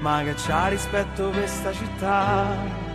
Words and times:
ma 0.00 0.22
che 0.22 0.34
c'ha 0.34 0.68
rispetto 0.68 1.28
per 1.28 1.40
questa 1.40 1.72
città. 1.72 2.88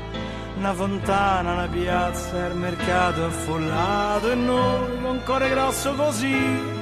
Una 0.57 0.73
fontana, 0.73 1.53
una 1.53 1.67
piazza, 1.67 2.45
il 2.47 2.55
mercato 2.55 3.25
affollato 3.25 4.31
e 4.31 4.35
noi 4.35 5.01
con 5.01 5.21
cuore 5.23 5.49
grosso 5.49 5.93
così. 5.95 6.73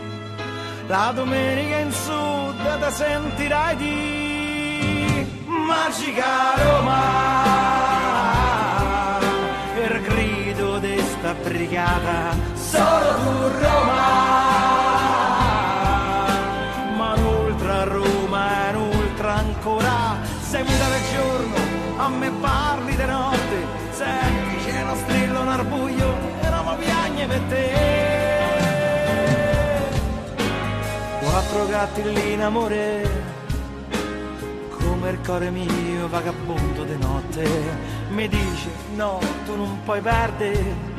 La 0.88 1.12
domenica 1.14 1.78
in 1.78 1.92
sud 1.92 2.80
te 2.80 2.92
sentirai 2.92 3.76
di 3.78 5.44
Magica 5.46 6.56
Roma. 6.56 7.32
Il 9.76 10.02
grido 10.02 10.78
di 10.80 11.00
sta 11.00 11.34
brigata, 11.34 12.36
solo 12.54 13.16
tu 13.24 13.48
Roma. 13.60 14.53
Per 27.34 27.42
te. 27.50 27.72
Quattro 31.20 31.68
gatti 31.68 32.04
lì 32.14 32.34
in 32.34 32.42
amore, 32.42 33.10
come 34.70 35.10
il 35.10 35.20
cuore 35.26 35.50
mio 35.50 36.08
vagabondo 36.08 36.84
di 36.84 36.98
notte, 36.98 37.50
mi 38.10 38.28
dice 38.28 38.70
no, 38.96 39.20
tu 39.46 39.56
non 39.56 39.80
puoi 39.84 40.02
perdere. 40.02 40.92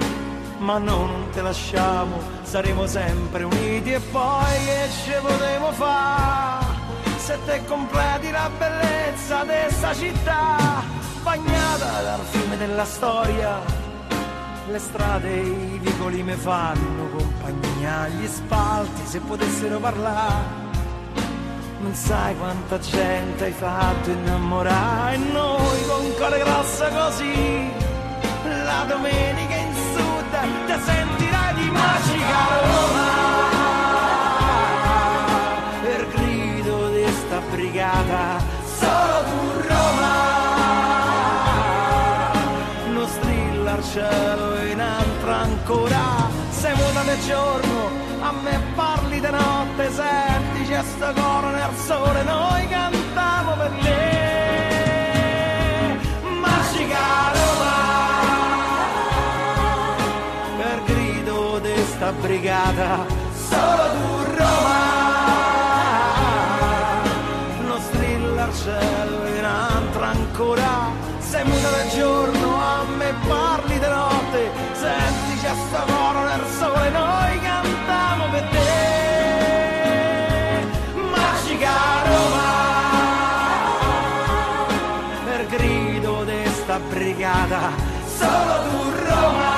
Ma 0.58 0.78
no, 0.78 1.06
non 1.06 1.28
te 1.32 1.42
lasciamo, 1.42 2.18
saremo 2.42 2.86
sempre 2.86 3.42
uniti 3.44 3.92
e 3.92 4.00
poi 4.00 4.64
che 4.64 4.88
ci 5.04 5.12
potremo 5.20 5.72
fare? 5.72 6.82
se 7.16 7.38
te 7.46 7.64
completi 7.64 8.30
la 8.30 8.50
bellezza 8.58 9.44
di 9.44 9.74
sta 9.74 9.94
città, 9.94 10.82
bagnata 11.22 12.02
dal 12.02 12.20
fiume 12.20 12.58
della 12.58 12.84
storia, 12.84 13.83
le 14.68 14.78
strade 14.78 15.28
e 15.28 15.40
i 15.40 15.78
vicoli 15.78 16.22
mi 16.22 16.34
fanno 16.34 17.08
compagnia, 17.16 18.08
gli 18.08 18.26
spalti 18.26 19.04
se 19.04 19.20
potessero 19.20 19.78
parlare. 19.78 20.62
Non 21.80 21.94
sai 21.94 22.34
quanta 22.36 22.78
gente 22.78 23.44
hai 23.44 23.52
fatto 23.52 24.10
innamorare 24.10 25.16
noi 25.18 25.86
con 25.86 26.14
cuore 26.16 26.38
grosso 26.38 26.88
così, 26.88 27.70
la 28.64 28.84
domenica 28.88 29.54
in 29.54 29.74
sud 29.74 30.66
ti 30.66 30.82
sentirai 30.82 31.54
di 31.54 31.70
magica 31.70 32.13
ancora, 45.74 46.30
sei 46.50 46.74
muta 46.74 47.02
nel 47.02 47.20
giorno, 47.26 47.90
a 48.20 48.32
me 48.42 48.60
parli 48.74 49.20
di 49.20 49.30
notte, 49.30 49.90
senti 49.90 50.64
c'è 50.68 50.82
sto 50.82 51.12
coro 51.12 51.50
nel 51.50 51.74
sole, 51.84 52.22
noi 52.22 52.68
cantiamo 52.68 53.56
per 53.56 53.70
te. 53.82 54.02
Magica 56.40 57.32
Roma, 57.32 57.74
per 60.56 60.82
grido 60.84 61.58
di 61.58 61.84
sta 61.84 62.12
brigata, 62.12 63.06
solo 63.48 63.90
tu 63.90 64.36
Roma. 64.36 64.92
cielo 68.52 69.26
in 69.26 69.44
altra 69.44 70.06
ancora 70.10 70.92
sei 71.18 71.44
muta 71.44 71.70
del 71.70 71.88
giorno 71.88 71.93
coro 75.86 76.24
nel 76.24 76.44
sole 76.58 76.90
noi 76.90 77.40
cantiamo 77.40 78.28
per 78.30 78.42
te. 78.50 78.62
Magica 81.10 82.02
Roma 82.04 82.52
per 85.24 85.46
grido 85.46 86.24
di 86.24 86.46
sta 86.50 86.78
brigata 86.78 87.70
solo 88.16 88.62
tu 88.68 88.90
Roma. 89.08 89.52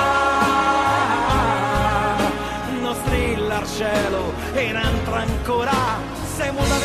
Non 2.81 2.95
strilla 2.95 3.57
al 3.57 3.67
cielo 3.67 4.33
in 4.55 4.75
altra 4.75 5.19
ancora 5.21 6.15
sei 6.35 6.51
muta 6.51 6.76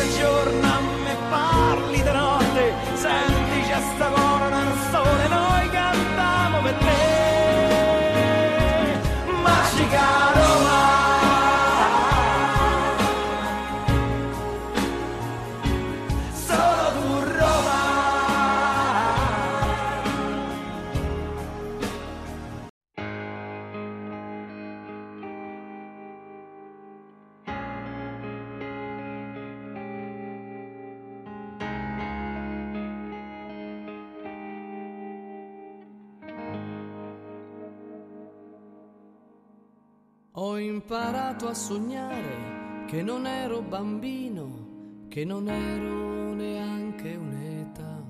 Ho 40.45 40.57
imparato 40.57 41.47
a 41.47 41.53
sognare 41.53 42.83
che 42.87 43.01
non 43.01 43.25
ero 43.25 43.61
bambino, 43.61 45.05
che 45.07 45.23
non 45.23 45.47
ero 45.47 46.33
neanche 46.33 47.15
un'età. 47.15 48.03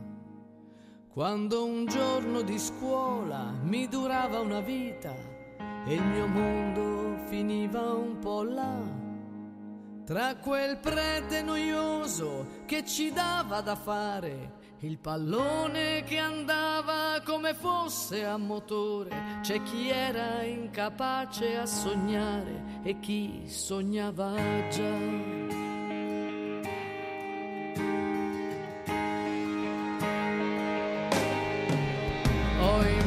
Quando 1.09 1.63
un 1.63 1.85
giorno 1.85 2.41
di 2.41 2.57
scuola 2.57 3.53
mi 3.61 3.87
durava 3.87 4.39
una 4.39 4.61
vita 4.61 5.13
e 5.85 5.93
il 5.93 6.01
mio 6.01 6.25
mondo 6.25 7.17
finiva 7.27 7.93
un 7.93 8.17
po' 8.17 8.41
là. 8.41 8.81
Tra 10.03 10.35
quel 10.37 10.79
prete 10.79 11.43
noioso 11.43 12.63
che 12.65 12.83
ci 12.83 13.11
dava 13.11 13.61
da 13.61 13.75
fare, 13.75 14.53
il 14.85 14.97
pallone 14.97 16.03
che 16.03 16.17
andava 16.17 17.21
come 17.23 17.53
fosse 17.53 18.25
a 18.25 18.37
motore, 18.37 19.39
c'è 19.41 19.63
chi 19.63 19.89
era 19.89 20.43
incapace 20.43 21.57
a 21.57 21.65
sognare 21.65 22.81
e 22.83 22.99
chi 22.99 23.43
sognava 23.47 24.35
già. 24.69 25.41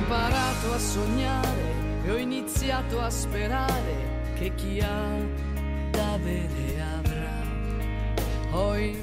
imparato 0.06 0.72
a 0.72 0.78
sognare 0.78 1.74
e 2.04 2.10
ho 2.10 2.16
iniziato 2.16 3.00
a 3.00 3.10
sperare 3.10 4.32
che 4.38 4.54
chi 4.54 4.80
ha 4.80 5.18
da 5.90 6.12
avrà. 6.14 6.75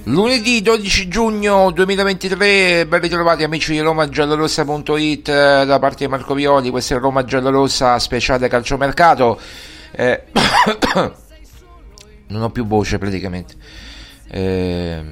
Lunedì 0.06 0.62
12 0.62 1.08
giugno 1.08 1.72
2023, 1.72 2.86
ben 2.88 3.00
ritrovati 3.00 3.44
amici 3.44 3.72
di 3.72 3.80
romagiallorossa.it 3.80 5.30
eh, 5.30 5.66
da 5.66 5.80
parte 5.80 6.06
di 6.06 6.12
Marco 6.12 6.34
Violi, 6.34 6.70
questa 6.70 6.96
è 6.96 7.00
Roma 7.00 7.24
Giallorossa 7.24 7.98
speciale 8.00 8.48
calciomercato. 8.50 9.40
Eh, 9.92 10.24
non 12.28 12.42
ho 12.42 12.50
più 12.50 12.66
voce 12.68 12.98
praticamente. 12.98 13.56
Eh, 14.30 15.04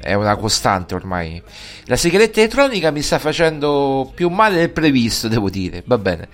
è 0.00 0.14
una 0.14 0.36
costante 0.36 0.94
ormai. 0.94 1.42
La 1.84 1.96
sigaretta 1.96 2.40
elettronica 2.40 2.90
mi 2.90 3.02
sta 3.02 3.18
facendo 3.18 4.10
più 4.14 4.28
male 4.28 4.56
del 4.56 4.70
previsto, 4.70 5.28
devo 5.28 5.48
dire. 5.48 5.82
Va 5.86 5.96
bene. 5.96 6.28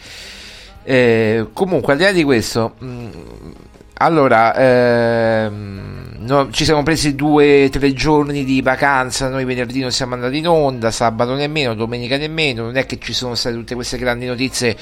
Eh, 0.82 1.48
comunque, 1.52 1.92
al 1.92 1.98
di 1.98 2.04
là 2.04 2.12
di 2.12 2.24
questo, 2.24 2.74
mh, 2.78 2.86
mm, 2.86 3.10
allora, 4.02 4.54
ehm, 4.56 6.20
no, 6.20 6.50
ci 6.50 6.64
siamo 6.64 6.82
presi 6.82 7.14
due 7.14 7.64
o 7.64 7.68
tre 7.68 7.92
giorni 7.92 8.44
di 8.44 8.62
vacanza. 8.62 9.28
Noi 9.28 9.44
venerdì 9.44 9.80
non 9.80 9.92
siamo 9.92 10.14
andati 10.14 10.38
in 10.38 10.48
onda, 10.48 10.90
sabato 10.90 11.34
nemmeno, 11.34 11.74
domenica 11.74 12.16
nemmeno. 12.16 12.62
Non 12.64 12.76
è 12.78 12.86
che 12.86 12.98
ci 12.98 13.12
sono 13.12 13.34
state 13.34 13.54
tutte 13.56 13.74
queste 13.74 13.98
grandi 13.98 14.24
notizie, 14.24 14.74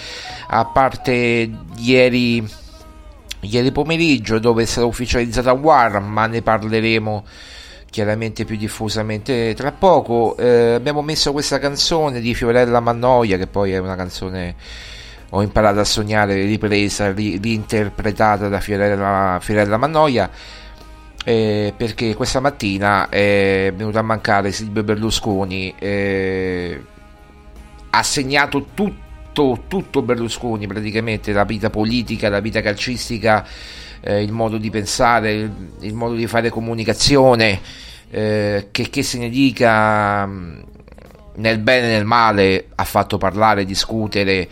a 0.46 0.64
parte 0.66 1.50
ieri, 1.78 2.48
ieri 3.40 3.72
pomeriggio, 3.72 4.38
dove 4.38 4.62
è 4.62 4.66
stata 4.66 4.86
ufficializzata 4.86 5.50
War, 5.52 6.00
ma 6.00 6.26
ne 6.26 6.40
parleremo 6.40 7.24
chiaramente 7.90 8.44
più 8.44 8.56
diffusamente 8.56 9.52
tra 9.54 9.72
poco. 9.72 10.36
Eh, 10.36 10.74
abbiamo 10.74 11.02
messo 11.02 11.32
questa 11.32 11.58
canzone 11.58 12.20
di 12.20 12.34
Fiorella 12.34 12.78
Mannoia, 12.78 13.36
che 13.36 13.48
poi 13.48 13.72
è 13.72 13.78
una 13.78 13.96
canzone 13.96 14.54
ho 15.30 15.42
imparato 15.42 15.80
a 15.80 15.84
sognare, 15.84 16.34
ripresa, 16.44 17.12
ri- 17.12 17.38
reinterpretata 17.42 18.48
da 18.48 18.60
Fiorella, 18.60 19.38
Fiorella 19.40 19.76
Mannoia. 19.76 20.30
Eh, 21.24 21.74
perché 21.76 22.14
questa 22.14 22.40
mattina 22.40 23.08
è 23.10 23.70
venuto 23.74 23.98
a 23.98 24.02
mancare 24.02 24.50
Silvio 24.50 24.82
Berlusconi, 24.82 25.74
eh, 25.78 26.80
ha 27.90 28.02
segnato 28.02 28.68
tutto, 28.72 29.64
tutto 29.66 30.02
Berlusconi 30.02 30.66
praticamente, 30.66 31.32
la 31.32 31.44
vita 31.44 31.68
politica, 31.68 32.30
la 32.30 32.40
vita 32.40 32.62
calcistica 32.62 33.44
eh, 34.00 34.22
il 34.22 34.32
modo 34.32 34.58
di 34.58 34.70
pensare, 34.70 35.32
il, 35.32 35.52
il, 35.80 35.94
modo 35.94 36.14
di 36.14 36.26
fare 36.26 36.50
comunicazione, 36.50 37.60
eh, 38.10 38.68
che, 38.70 38.90
che, 38.90 39.02
se 39.02 39.18
ne 39.18 39.28
dica 39.28 40.26
mm, 40.26 40.60
nel 41.36 41.58
bene 41.58 41.88
e 41.88 41.92
nel 41.92 42.04
male, 42.04 42.66
ha 42.74 42.84
fatto 42.84 43.18
parlare, 43.18 43.64
discutere, 43.64 44.48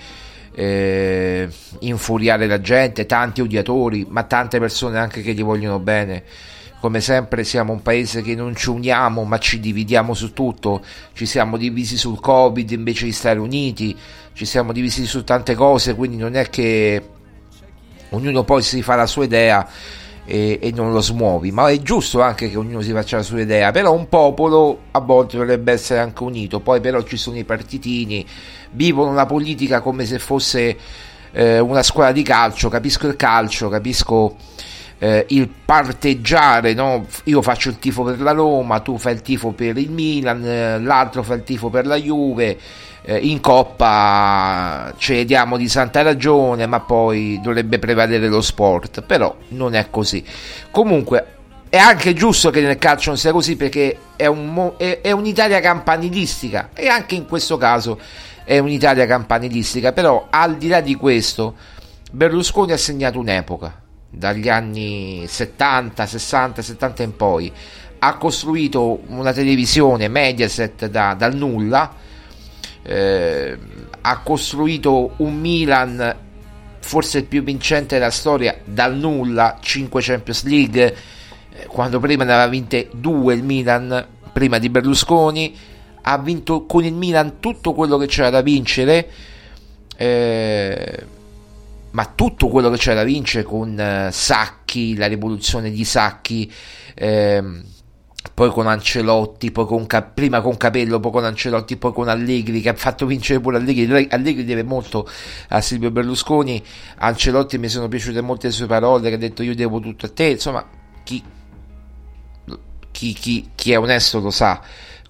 eh, 0.58 1.48
infuriare 1.80 2.46
la 2.46 2.60
gente, 2.62 3.04
tanti 3.04 3.42
odiatori, 3.42 4.06
ma 4.08 4.22
tante 4.22 4.58
persone 4.58 4.98
anche 4.98 5.20
che 5.20 5.34
gli 5.34 5.42
vogliono 5.42 5.78
bene. 5.78 6.24
Come 6.80 7.00
sempre 7.00 7.44
siamo 7.44 7.72
un 7.72 7.82
paese 7.82 8.22
che 8.22 8.34
non 8.34 8.54
ci 8.54 8.70
uniamo 8.70 9.24
ma 9.24 9.38
ci 9.38 9.60
dividiamo 9.60 10.14
su 10.14 10.32
tutto, 10.32 10.82
ci 11.12 11.26
siamo 11.26 11.56
divisi 11.56 11.96
sul 11.96 12.20
Covid 12.20 12.70
invece 12.70 13.04
di 13.04 13.12
stare 13.12 13.38
uniti, 13.38 13.96
ci 14.32 14.44
siamo 14.44 14.72
divisi 14.72 15.04
su 15.04 15.24
tante 15.24 15.54
cose, 15.54 15.94
quindi 15.94 16.16
non 16.16 16.36
è 16.36 16.48
che 16.48 17.02
ognuno 18.10 18.44
poi 18.44 18.62
si 18.62 18.82
fa 18.82 18.94
la 18.94 19.06
sua 19.06 19.24
idea 19.24 19.68
e, 20.26 20.58
e, 20.60 20.72
non 20.72 20.92
lo 20.92 21.00
smuovi, 21.00 21.52
ma 21.52 21.70
è 21.70 21.78
giusto 21.78 22.20
anche 22.20 22.50
che 22.50 22.56
ognuno 22.56 22.82
si 22.82 22.92
faccia 22.92 23.16
la 23.16 23.22
sua 23.22 23.40
idea, 23.40 23.70
però 23.70 23.92
un 23.92 24.08
popolo 24.08 24.80
a 24.90 25.00
volte 25.00 25.36
dovrebbe 25.36 25.72
essere 25.72 26.00
anche 26.00 26.22
unito, 26.22 26.60
poi 26.60 26.80
però 26.80 27.02
ci 27.02 27.16
sono 27.16 27.38
i 27.38 27.44
partitini, 27.44 28.26
vivono 28.76 29.14
la 29.14 29.26
politica 29.26 29.80
come 29.80 30.04
se 30.04 30.18
fosse 30.18 30.76
eh, 31.32 31.58
una 31.58 31.82
squadra 31.82 32.12
di 32.12 32.22
calcio, 32.22 32.68
capisco 32.68 33.06
il 33.08 33.16
calcio, 33.16 33.68
capisco 33.68 34.36
eh, 34.98 35.24
il 35.30 35.48
parteggiare, 35.48 36.74
no? 36.74 37.06
io 37.24 37.42
faccio 37.42 37.70
il 37.70 37.78
tifo 37.78 38.02
per 38.02 38.20
la 38.20 38.32
Roma, 38.32 38.80
tu 38.80 38.98
fai 38.98 39.14
il 39.14 39.22
tifo 39.22 39.50
per 39.52 39.76
il 39.78 39.90
Milan, 39.90 40.44
eh, 40.44 40.80
l'altro 40.80 41.22
fa 41.22 41.34
il 41.34 41.42
tifo 41.42 41.70
per 41.70 41.86
la 41.86 41.96
Juve 41.96 42.58
eh, 43.02 43.18
in 43.18 43.40
coppa 43.40 44.92
ce 44.98 45.24
diamo 45.24 45.56
di 45.56 45.68
santa 45.68 46.02
ragione, 46.02 46.66
ma 46.66 46.80
poi 46.80 47.40
dovrebbe 47.42 47.78
prevalere 47.78 48.28
lo 48.28 48.40
sport, 48.42 49.02
però 49.02 49.34
non 49.48 49.74
è 49.74 49.86
così. 49.90 50.24
Comunque 50.70 51.26
è 51.68 51.78
anche 51.78 52.14
giusto 52.14 52.50
che 52.50 52.60
nel 52.60 52.78
calcio 52.78 53.10
non 53.10 53.18
sia 53.18 53.32
così 53.32 53.56
perché 53.56 53.98
è, 54.16 54.26
un, 54.26 54.72
è, 54.76 55.00
è 55.02 55.10
un'Italia 55.10 55.60
campanilistica 55.60 56.70
e 56.72 56.88
anche 56.88 57.14
in 57.14 57.26
questo 57.26 57.56
caso 57.56 57.98
è 58.46 58.58
un'Italia 58.58 59.06
campanilistica, 59.06 59.92
però 59.92 60.28
al 60.30 60.56
di 60.56 60.68
là 60.68 60.80
di 60.80 60.94
questo 60.94 61.56
Berlusconi 62.12 62.70
ha 62.70 62.76
segnato 62.76 63.18
un'epoca 63.18 63.82
dagli 64.08 64.48
anni 64.48 65.24
70, 65.26 66.06
60, 66.06 66.62
70 66.62 67.02
in 67.02 67.16
poi. 67.16 67.52
Ha 67.98 68.16
costruito 68.16 69.00
una 69.08 69.32
televisione 69.32 70.06
Mediaset 70.06 70.86
da, 70.86 71.14
dal 71.14 71.34
nulla. 71.34 71.92
Eh, 72.82 73.58
ha 74.00 74.18
costruito 74.20 75.14
un 75.16 75.40
Milan 75.40 76.16
forse 76.78 77.18
il 77.18 77.24
più 77.24 77.42
vincente 77.42 77.98
della 77.98 78.12
storia 78.12 78.56
dal 78.64 78.94
nulla 78.94 79.58
5 79.60 80.00
Champions 80.00 80.44
League. 80.44 80.96
Eh, 81.50 81.66
quando 81.66 81.98
prima 81.98 82.22
ne 82.22 82.32
aveva 82.32 82.46
vinte 82.46 82.90
due 82.92 83.34
il 83.34 83.42
Milan 83.42 84.06
prima 84.32 84.58
di 84.58 84.68
Berlusconi 84.68 85.74
ha 86.08 86.18
vinto 86.18 86.66
con 86.66 86.84
il 86.84 86.94
Milan 86.94 87.40
tutto 87.40 87.72
quello 87.72 87.96
che 87.96 88.06
c'era 88.06 88.30
da 88.30 88.40
vincere 88.40 89.08
eh, 89.96 91.06
ma 91.90 92.12
tutto 92.14 92.48
quello 92.48 92.70
che 92.70 92.76
c'era 92.76 92.96
da 92.96 93.04
vincere 93.04 93.42
con 93.42 93.78
eh, 93.78 94.10
Sacchi 94.12 94.96
la 94.96 95.06
rivoluzione 95.06 95.70
di 95.70 95.84
Sacchi 95.84 96.52
eh, 96.94 97.42
poi 98.34 98.50
con 98.50 98.66
Ancelotti, 98.66 99.50
poi 99.50 99.66
con 99.66 99.86
prima 100.12 100.40
con 100.40 100.56
Capello, 100.56 101.00
poi 101.00 101.12
con 101.12 101.24
Ancelotti, 101.24 101.76
poi 101.76 101.92
con 101.92 102.08
Allegri, 102.08 102.60
che 102.60 102.70
ha 102.70 102.74
fatto 102.74 103.06
vincere 103.06 103.40
pure 103.40 103.56
Allegri. 103.56 104.08
Allegri 104.10 104.44
deve 104.44 104.62
molto 104.62 105.08
a 105.48 105.60
Silvio 105.60 105.90
Berlusconi. 105.90 106.62
Ancelotti 106.96 107.56
mi 107.56 107.68
sono 107.68 107.88
piaciute 107.88 108.20
molte 108.20 108.50
sue 108.50 108.66
parole, 108.66 109.08
che 109.08 109.14
ha 109.14 109.18
detto 109.18 109.42
io 109.42 109.54
devo 109.54 109.80
tutto 109.80 110.06
a 110.06 110.10
te. 110.10 110.24
Insomma, 110.24 110.68
chi, 111.02 111.22
chi, 112.90 113.12
chi, 113.12 113.50
chi 113.54 113.72
è 113.72 113.78
onesto 113.78 114.20
lo 114.20 114.30
sa 114.30 114.60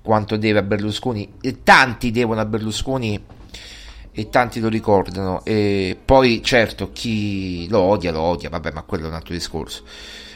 quanto 0.07 0.39
deve 0.39 0.61
a 0.61 0.63
Berlusconi. 0.63 1.35
E 1.43 1.63
tanti 1.63 2.11
devono 2.11 2.41
a 2.41 2.47
Berlusconi 2.47 3.23
e 4.13 4.29
tanti 4.31 4.61
lo 4.61 4.69
ricordano. 4.69 5.45
E 5.45 5.99
poi, 6.03 6.43
certo, 6.43 6.91
chi 6.93 7.69
lo 7.69 7.81
odia, 7.81 8.13
lo 8.13 8.23
odia, 8.23 8.49
vabbè, 8.49 8.73
ma 8.73 8.83
quello 8.83 9.05
è 9.05 9.09
un 9.09 9.15
altro 9.15 9.35
discorso. 9.35 9.83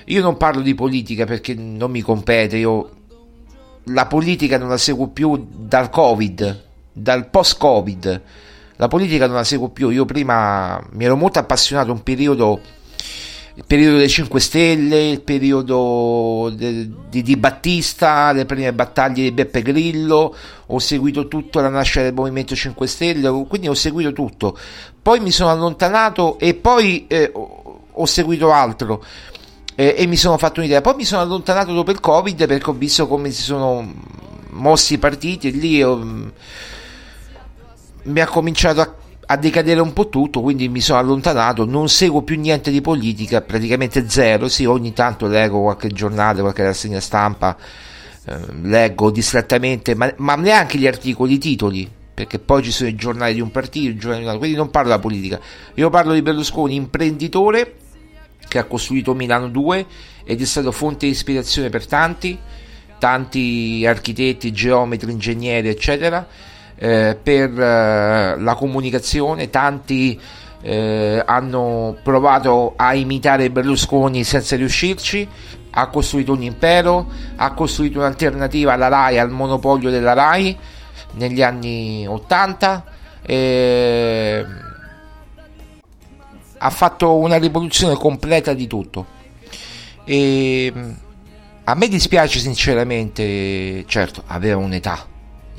Io 0.06 0.20
non 0.20 0.36
parlo 0.36 0.60
di 0.60 0.74
politica 0.74 1.24
perché 1.24 1.54
non 1.54 1.90
mi 1.90 2.02
compete, 2.02 2.56
io 2.56 2.90
la 3.84 4.06
politica 4.06 4.58
non 4.58 4.68
la 4.68 4.76
seguo 4.76 5.08
più 5.08 5.46
dal 5.50 5.88
Covid, 5.88 6.64
dal 6.92 7.30
post-Covid. 7.30 8.22
La 8.76 8.88
politica 8.88 9.26
non 9.26 9.36
la 9.36 9.44
seguo 9.44 9.68
più. 9.68 9.90
Io 9.90 10.04
prima 10.04 10.82
mi 10.92 11.04
ero 11.04 11.16
molto 11.16 11.38
appassionato 11.38 11.92
un 11.92 12.02
periodo 12.02 12.60
il 13.60 13.66
periodo 13.66 13.98
dei 13.98 14.08
5 14.08 14.40
Stelle, 14.40 15.10
il 15.10 15.20
periodo 15.20 16.50
di, 16.54 16.90
di, 17.10 17.22
di, 17.22 17.36
Battista, 17.36 18.32
le 18.32 18.46
prime 18.46 18.72
battaglie 18.72 19.24
di 19.24 19.32
Beppe 19.32 19.60
Grillo, 19.60 20.34
ho 20.66 20.78
seguito 20.78 21.28
tutto 21.28 21.60
la 21.60 21.68
nascita 21.68 22.00
del 22.00 22.14
Movimento 22.14 22.54
5 22.54 22.86
Stelle, 22.86 23.44
quindi 23.46 23.68
ho 23.68 23.74
seguito 23.74 24.14
tutto. 24.14 24.58
Poi 25.02 25.20
mi 25.20 25.30
sono 25.30 25.50
allontanato 25.50 26.38
e 26.38 26.54
poi 26.54 27.06
eh, 27.06 27.30
ho 27.34 28.06
seguito 28.06 28.50
altro 28.50 29.04
eh, 29.74 29.94
e 29.94 30.06
mi 30.06 30.16
sono 30.16 30.38
fatto 30.38 30.60
un'idea. 30.60 30.80
Poi 30.80 30.94
mi 30.94 31.04
sono 31.04 31.20
allontanato 31.20 31.74
dopo 31.74 31.90
il 31.90 32.00
Covid 32.00 32.46
perché 32.46 32.70
ho 32.70 32.72
visto 32.72 33.06
come 33.06 33.30
si 33.30 33.42
sono 33.42 33.92
mossi 34.52 34.94
i 34.94 34.98
partiti 34.98 35.48
e 35.48 35.50
lì 35.50 35.82
ho, 35.82 35.96
mm, 35.96 36.28
mi 38.04 38.20
ha 38.20 38.26
cominciato 38.26 38.80
a, 38.80 38.94
a, 39.30 39.36
decadere 39.36 39.80
un 39.80 39.92
po' 39.92 40.08
tutto, 40.08 40.40
quindi 40.40 40.68
mi 40.68 40.80
sono 40.80 40.98
allontanato, 40.98 41.64
non 41.64 41.88
seguo 41.88 42.22
più 42.22 42.38
niente 42.38 42.70
di 42.70 42.80
politica, 42.80 43.40
praticamente 43.40 44.08
zero, 44.08 44.48
sì, 44.48 44.64
ogni 44.64 44.92
tanto 44.92 45.26
leggo 45.26 45.60
qualche 45.60 45.88
giornale, 45.88 46.40
qualche 46.40 46.64
rassegna 46.64 47.00
stampa, 47.00 47.56
eh, 48.24 48.38
leggo 48.62 49.10
distrattamente, 49.10 49.94
ma, 49.94 50.12
ma 50.16 50.34
neanche 50.36 50.78
gli 50.78 50.86
articoli, 50.86 51.34
i 51.34 51.38
titoli 51.38 51.90
perché 52.20 52.38
poi 52.38 52.62
ci 52.62 52.70
sono 52.70 52.90
i 52.90 52.94
giornali 52.94 53.32
di 53.32 53.40
un 53.40 53.50
partito, 53.50 53.88
i 53.88 53.96
giornali 53.96 54.18
di 54.18 54.24
un 54.24 54.32
altro, 54.32 54.40
quindi 54.40 54.56
non 54.58 54.68
parlo 54.68 54.88
della 54.88 55.00
politica. 55.00 55.40
Io 55.74 55.88
parlo 55.88 56.12
di 56.12 56.20
Berlusconi, 56.20 56.74
imprenditore 56.74 57.76
che 58.46 58.58
ha 58.58 58.64
costruito 58.64 59.14
Milano 59.14 59.48
2 59.48 59.86
ed 60.24 60.38
è 60.38 60.44
stato 60.44 60.70
fonte 60.70 61.06
di 61.06 61.12
ispirazione 61.12 61.70
per 61.70 61.86
tanti, 61.86 62.38
tanti 62.98 63.86
architetti, 63.86 64.52
geometri, 64.52 65.10
ingegneri, 65.10 65.68
eccetera, 65.68 66.26
eh, 66.82 67.16
per 67.22 67.50
eh, 67.50 68.40
la 68.40 68.54
comunicazione, 68.54 69.50
tanti 69.50 70.18
eh, 70.62 71.22
hanno 71.24 71.98
provato 72.02 72.72
a 72.76 72.94
imitare 72.94 73.50
Berlusconi 73.50 74.24
senza 74.24 74.56
riuscirci, 74.56 75.28
ha 75.72 75.88
costruito 75.88 76.32
un 76.32 76.42
impero, 76.42 77.06
ha 77.36 77.52
costruito 77.52 77.98
un'alternativa 77.98 78.72
alla 78.72 78.88
RAI, 78.88 79.18
al 79.18 79.30
monopolio 79.30 79.90
della 79.90 80.14
RAI 80.14 80.56
negli 81.12 81.42
anni 81.42 82.06
80. 82.06 82.84
Eh, 83.26 84.46
ha 86.62 86.70
fatto 86.70 87.16
una 87.16 87.36
rivoluzione 87.36 87.94
completa 87.94 88.54
di 88.54 88.66
tutto. 88.66 89.06
E 90.04 90.72
a 91.64 91.74
me 91.74 91.88
dispiace 91.88 92.38
sinceramente, 92.38 93.84
certo, 93.86 94.22
aveva 94.26 94.56
un'età, 94.56 95.06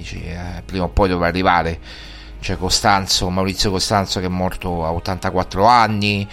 dici, 0.01 0.22
eh, 0.24 0.62
prima 0.65 0.86
o 0.86 0.89
poi 0.89 1.08
doveva 1.08 1.27
arrivare. 1.27 1.79
C'è 2.39 2.58
Costanzo, 2.58 3.29
Maurizio 3.29 3.70
Costanzo 3.70 4.20
che 4.20 4.25
è 4.25 4.29
morto 4.29 4.84
a 4.84 4.91
84 4.91 5.65
anni, 5.65 6.27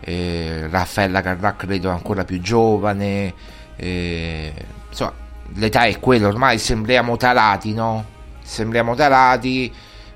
eh, 0.00 0.66
Raffaella 0.70 1.20
Carrà 1.20 1.54
credo 1.54 1.90
ancora 1.90 2.24
più 2.24 2.40
giovane, 2.40 3.34
eh, 3.76 4.52
insomma 4.88 5.12
l'età 5.54 5.84
è 5.84 5.98
quella, 5.98 6.28
ormai 6.28 6.58
sembriamo 6.58 7.16
tarati, 7.16 7.74
no? 7.74 8.04
Sembriamo 8.42 8.94
tarati 8.94 9.72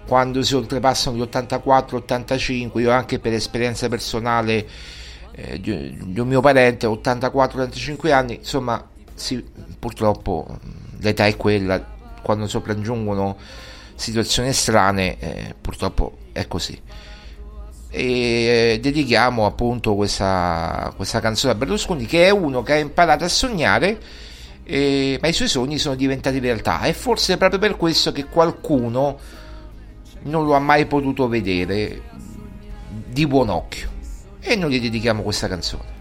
quando 0.07 0.43
si 0.43 0.55
oltrepassano 0.55 1.17
gli 1.17 1.21
84-85, 1.21 2.79
io 2.81 2.91
anche 2.91 3.19
per 3.19 3.33
esperienza 3.35 3.89
personale 3.89 4.67
eh, 5.33 5.61
di, 5.61 5.97
di, 6.05 6.21
un 6.21 6.29
mio 6.29 6.41
parente, 6.41 6.87
84-85 6.87 8.13
anni, 8.13 8.37
insomma, 8.37 8.83
sì, 9.15 9.45
purtroppo 9.79 10.47
l'età 11.01 11.27
è 11.27 11.37
quella, 11.37 11.94
quando 12.25 12.49
sopraggiungono 12.49 13.37
situazioni 13.95 14.53
strane, 14.53 15.19
eh, 15.21 15.55
purtroppo 15.61 16.17
è 16.33 16.49
così. 16.49 16.81
E 17.91 18.03
eh, 18.03 18.79
dedichiamo 18.81 19.47
appunto 19.47 19.95
questa, 19.95 20.93
questa 20.97 21.21
canzone 21.21 21.53
a 21.53 21.57
Berlusconi, 21.57 22.07
che 22.07 22.27
è 22.27 22.31
uno 22.31 22.63
che 22.63 22.73
ha 22.73 22.79
imparato 22.79 23.25
a 23.25 23.29
sognare. 23.29 24.01
Eh, 24.65 25.19
ma 25.21 25.29
i 25.29 25.35
suoi 25.35 25.49
sogni 25.49 25.79
sono 25.79 25.95
diventati 25.95 26.39
realtà 26.39 26.81
e 26.85 26.95
forse 26.95 27.35
è 27.35 27.37
proprio 27.37 27.61
per 27.61 27.77
questo 27.77 28.13
che 28.13 28.25
qualcuno 28.25 29.19
non 30.23 30.47
lo 30.47 30.55
ha 30.55 30.59
mai 30.59 30.87
potuto 30.87 31.29
vedere 31.29 32.01
di 33.07 33.27
buon 33.27 33.51
occhio 33.51 33.91
e 34.41 34.57
noi 34.57 34.73
gli 34.73 34.81
dedichiamo 34.81 35.23
questa 35.23 35.49
canzone. 35.49 35.94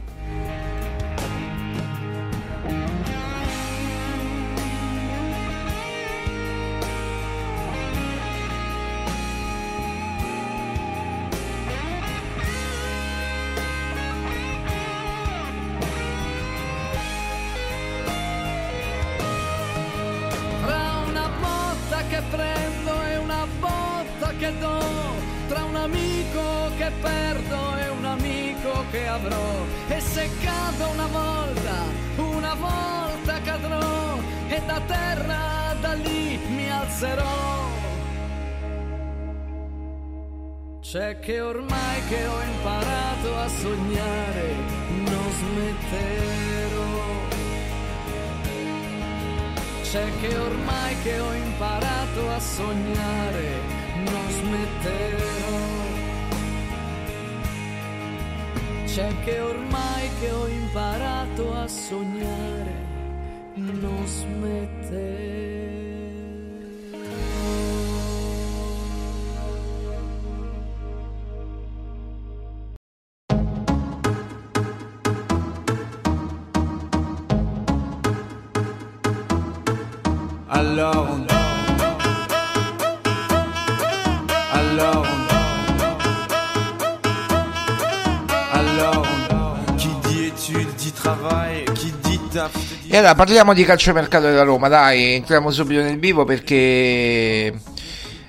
Allora 93.04 93.16
parliamo 93.16 93.54
di 93.54 93.66
calciomercato 93.66 94.28
della 94.28 94.44
Roma, 94.44 94.70
dai, 94.70 95.16
entriamo 95.16 95.52
subito 95.52 95.82
nel 95.82 96.00
vivo 96.00 96.24
perché 96.24 97.54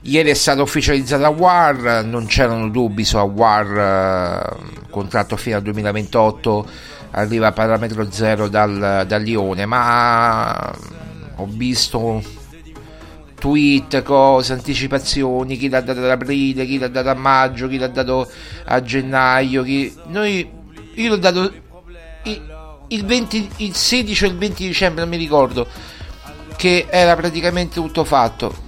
ieri 0.03 0.31
è 0.31 0.35
stato 0.35 0.63
ufficializzato 0.63 1.29
War, 1.29 2.05
non 2.05 2.27
c'erano 2.27 2.69
dubbi 2.69 3.05
su 3.05 3.17
War, 3.17 4.59
contratto 4.91 5.37
fino 5.37 5.59
al 5.59 5.63
2028, 5.63 6.67
arriva 7.13 7.47
a 7.47 7.53
parametro 7.53 8.11
zero 8.11 8.49
dal, 8.49 9.05
dal 9.07 9.23
Lione, 9.23 9.65
ma 9.65 10.75
ho 11.37 11.47
visto 11.47 12.21
tweet, 13.37 14.03
cose, 14.03 14.55
anticipazioni, 14.55 15.57
chi 15.57 15.69
l'ha 15.69 15.83
dato 15.83 16.01
ad 16.01 16.11
aprile, 16.11 16.67
chi 16.67 16.79
l'ha 16.79 16.89
dato 16.89 17.11
a 17.11 17.15
maggio, 17.15 17.69
chi 17.69 17.79
l'ha 17.79 17.87
dato 17.87 18.29
a 18.65 18.83
gennaio, 18.83 19.63
chi... 19.63 19.95
Noi, 20.07 20.51
io 20.95 21.09
l'ho 21.11 21.17
dato 21.17 21.63
il, 22.95 23.05
20, 23.05 23.51
il 23.57 23.75
16 23.75 24.25
o 24.25 24.27
il 24.29 24.37
20 24.37 24.67
dicembre, 24.67 25.01
non 25.03 25.11
mi 25.11 25.17
ricordo, 25.17 25.67
che 26.57 26.87
era 26.89 27.17
praticamente 27.17 27.75
tutto 27.75 28.05
fatto. 28.05 28.63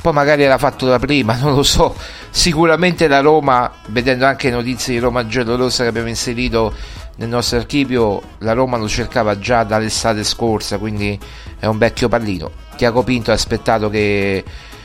Poi 0.00 0.12
magari 0.12 0.42
era 0.42 0.58
fatto 0.58 0.86
da 0.86 0.98
prima, 0.98 1.36
non 1.40 1.54
lo 1.54 1.62
so. 1.62 1.94
Sicuramente 2.30 3.08
la 3.08 3.20
Roma, 3.20 3.70
vedendo 3.86 4.26
anche 4.26 4.50
notizie 4.50 4.94
di 4.94 5.00
Roma 5.00 5.26
Giallorossa 5.26 5.82
che 5.82 5.88
abbiamo 5.88 6.08
inserito 6.08 6.72
nel 7.16 7.28
nostro 7.28 7.58
archivio, 7.58 8.22
la 8.38 8.52
Roma 8.52 8.76
lo 8.76 8.88
cercava 8.88 9.38
già 9.38 9.64
dall'estate 9.64 10.24
scorsa, 10.24 10.78
quindi 10.78 11.18
è 11.58 11.66
un 11.66 11.76
vecchio 11.76 12.08
pallino. 12.08 12.50
Tiago 12.76 13.02
Pinto 13.02 13.30
ha 13.30 13.34
aspettato 13.34 13.90
che 13.90 14.42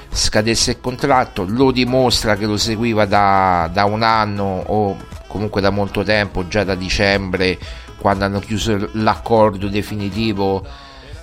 scadesse 0.09 0.71
il 0.71 0.79
contratto, 0.81 1.45
lo 1.47 1.71
dimostra 1.71 2.35
che 2.35 2.45
lo 2.45 2.57
seguiva 2.57 3.05
da, 3.05 3.69
da 3.71 3.85
un 3.85 4.01
anno 4.01 4.63
o 4.65 4.97
comunque 5.27 5.61
da 5.61 5.69
molto 5.69 6.03
tempo, 6.03 6.47
già 6.47 6.63
da 6.63 6.75
dicembre, 6.75 7.57
quando 7.97 8.25
hanno 8.25 8.39
chiuso 8.39 8.89
l'accordo 8.93 9.67
definitivo. 9.67 10.65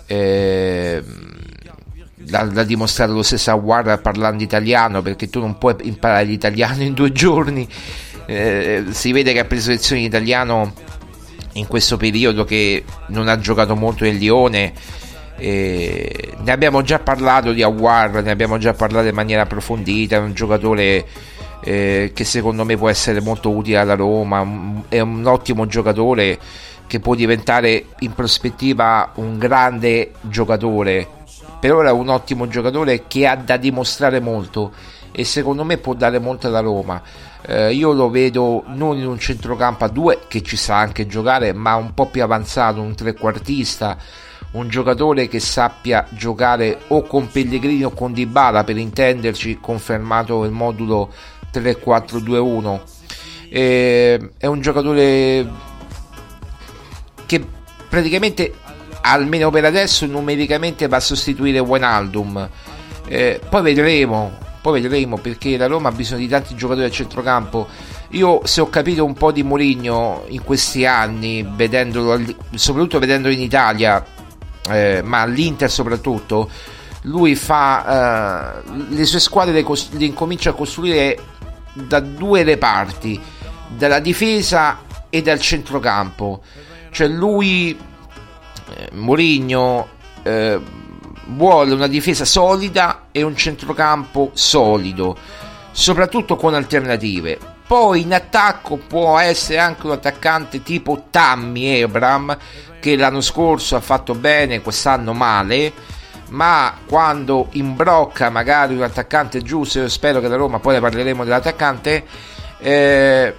Eh, 0.07 1.03
l'ha, 2.27 2.65
dimostrato 2.65 3.13
lo 3.13 3.23
stesso 3.23 3.51
Awar 3.51 4.01
parlando 4.01 4.43
italiano 4.43 5.03
perché 5.03 5.29
tu 5.31 5.41
non 5.41 5.59
puoi 5.59 5.77
imparare 5.83 6.25
l'italiano 6.25 6.83
in 6.83 6.93
due 6.93 7.13
giorni 7.13 7.67
eh, 8.27 8.85
si 8.91 9.13
vede 9.13 9.33
che 9.33 9.41
ha 9.41 9.45
preso 9.45 9.71
lezioni 9.71 10.03
di 10.03 10.07
italiano 10.07 10.73
in 11.55 11.67
questo 11.67 11.97
periodo 11.97 12.45
che 12.45 12.85
non 13.09 13.29
ha 13.29 13.39
giocato 13.39 13.75
molto 13.75 14.05
nel 14.05 14.17
Lione 14.17 14.73
eh, 15.37 16.35
ne 16.39 16.53
abbiamo 16.53 16.83
già 16.83 17.01
parlato 17.01 17.53
di 17.53 17.63
Awar, 17.63 18.23
ne 18.23 18.31
abbiamo 18.31 18.59
già 18.59 18.75
parlato 18.75 19.09
in 19.09 19.15
maniera 19.15 19.43
approfondita, 19.43 20.17
è 20.17 20.19
un 20.21 20.35
giocatore 20.35 21.05
eh, 21.63 22.11
che 22.15 22.25
secondo 22.25 22.65
me 22.65 22.77
può 22.77 22.89
essere 22.89 23.21
molto 23.21 23.51
utile 23.51 23.79
alla 23.79 23.95
Roma, 23.95 24.47
è 24.89 25.01
un 25.01 25.25
ottimo 25.27 25.67
giocatore 25.67 26.39
che 26.87 27.01
può 27.01 27.15
diventare 27.15 27.87
in 28.01 28.13
prospettiva 28.13 29.13
un 29.15 29.39
grande 29.39 30.13
giocatore, 30.21 31.09
per 31.59 31.73
ora 31.73 31.91
è 31.91 31.93
un 31.93 32.09
ottimo 32.09 32.49
giocatore 32.49 33.05
che 33.07 33.27
ha 33.27 33.37
da 33.37 33.57
dimostrare 33.57 34.21
molto 34.21 34.73
e 35.13 35.25
secondo 35.25 35.63
me 35.63 35.79
può 35.79 35.95
dare 35.95 36.19
molto 36.19 36.49
alla 36.49 36.61
Roma. 36.61 37.01
Eh, 37.45 37.73
io 37.73 37.93
lo 37.93 38.11
vedo 38.11 38.65
non 38.69 38.97
in 38.99 39.07
un 39.07 39.19
centrocampo 39.19 39.85
a 39.85 39.89
due 39.89 40.21
che 40.27 40.43
ci 40.43 40.57
sa 40.57 40.79
anche 40.79 41.07
giocare, 41.07 41.53
ma 41.53 41.77
un 41.77 41.95
po' 41.95 42.07
più 42.07 42.23
avanzato, 42.23 42.81
un 42.81 42.95
trequartista 42.95 43.97
un 44.53 44.69
giocatore 44.69 45.29
che 45.29 45.41
sappia 45.41 46.07
giocare 46.11 46.81
o 46.89 47.03
con 47.03 47.29
Pellegrini 47.29 47.85
o 47.85 47.91
con 47.91 48.13
Dybala 48.13 48.65
per 48.65 48.77
intenderci 48.77 49.59
confermato 49.61 50.45
il 50.45 50.51
modulo 50.51 51.11
3-4-2-1 51.53 52.81
eh, 53.49 54.31
è 54.39 54.47
un 54.47 54.61
giocatore 54.61 55.47
che 57.27 57.45
praticamente 57.89 58.55
almeno 59.03 59.51
per 59.51 59.67
adesso 59.67 60.07
numericamente 60.07 60.89
va 60.89 60.97
a 60.97 61.01
sostituire 61.01 61.59
Wijnaldum. 61.59 62.49
Eh, 63.07 63.41
poi 63.49 63.63
vedremo 63.63 64.51
poi 64.63 64.81
vedremo 64.81 65.19
perché 65.19 65.57
la 65.57 65.67
Roma 65.67 65.89
ha 65.89 65.93
bisogno 65.93 66.21
di 66.21 66.29
tanti 66.29 66.55
giocatori 66.55 66.87
a 66.87 66.91
centrocampo. 66.91 67.67
Io 68.11 68.41
se 68.45 68.61
ho 68.61 68.69
capito 68.69 69.05
un 69.05 69.15
po' 69.15 69.33
di 69.33 69.43
Mourinho 69.43 70.25
in 70.29 70.45
questi 70.45 70.87
anni 70.87 71.47
vedendolo 71.55 72.23
soprattutto 72.55 72.99
vedendolo 72.99 73.35
in 73.35 73.41
Italia 73.41 74.05
eh, 74.71 75.03
ma 75.03 75.23
all'Inter 75.23 75.71
soprattutto 75.71 76.49
lui 77.03 77.35
fa 77.35 78.63
eh, 78.65 78.71
le 78.91 79.05
sue 79.05 79.19
squadre 79.19 79.53
le, 79.53 79.63
cos- 79.63 79.91
le 79.93 80.05
incomincia 80.05 80.51
a 80.51 80.53
costruire 80.53 81.19
da 81.73 82.01
due 82.01 82.43
reparti 82.43 83.21
dalla 83.69 84.01
difesa 84.01 84.81
e 85.09 85.23
dal 85.23 85.41
centrocampo. 85.41 86.43
Cioè 86.91 87.09
lui 87.09 87.79
eh, 88.75 88.89
Mourinho 88.93 89.89
eh, 90.23 90.61
vuole 91.27 91.73
una 91.73 91.87
difesa 91.87 92.25
solida 92.25 93.07
e 93.13 93.23
un 93.23 93.37
centrocampo 93.37 94.31
solido 94.35 95.17
soprattutto 95.73 96.37
con 96.37 96.55
alternative. 96.55 97.39
Poi 97.67 98.03
in 98.03 98.13
attacco 98.13 98.77
può 98.77 99.19
essere 99.19 99.59
anche 99.59 99.87
un 99.87 99.93
attaccante 99.93 100.63
tipo 100.63 101.07
Tammy 101.11 101.81
Abram 101.81 102.37
che 102.79 102.97
l'anno 102.97 103.23
scorso 103.23 103.77
ha 103.77 103.81
fatto 103.81 104.15
bene, 104.15 104.61
quest'anno 104.61 105.15
male, 105.15 105.73
ma 106.33 106.79
quando 106.87 107.49
imbrocca 107.53 108.31
magari 108.31 108.75
un 108.75 108.83
attaccante 108.83 109.43
giusto, 109.43 109.87
spero 109.89 110.21
che 110.21 110.29
la 110.29 110.37
Roma, 110.37 110.61
poi 110.61 110.75
ne 110.75 110.81
parleremo 110.81 111.25
dell'attaccante, 111.25 112.05
eh, 112.59 113.35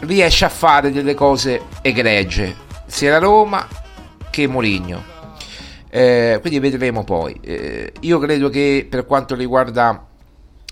riesce 0.00 0.44
a 0.44 0.48
fare 0.48 0.92
delle 0.92 1.14
cose 1.14 1.62
egregie, 1.82 2.54
sia 2.86 3.10
la 3.10 3.18
Roma 3.18 3.66
che 4.30 4.46
Mourinho. 4.46 5.12
Eh, 5.90 6.38
quindi 6.40 6.58
vedremo 6.58 7.04
poi. 7.04 7.38
Eh, 7.40 7.92
io 8.00 8.18
credo 8.18 8.48
che 8.48 8.86
per 8.88 9.06
quanto 9.06 9.34
riguarda 9.34 10.06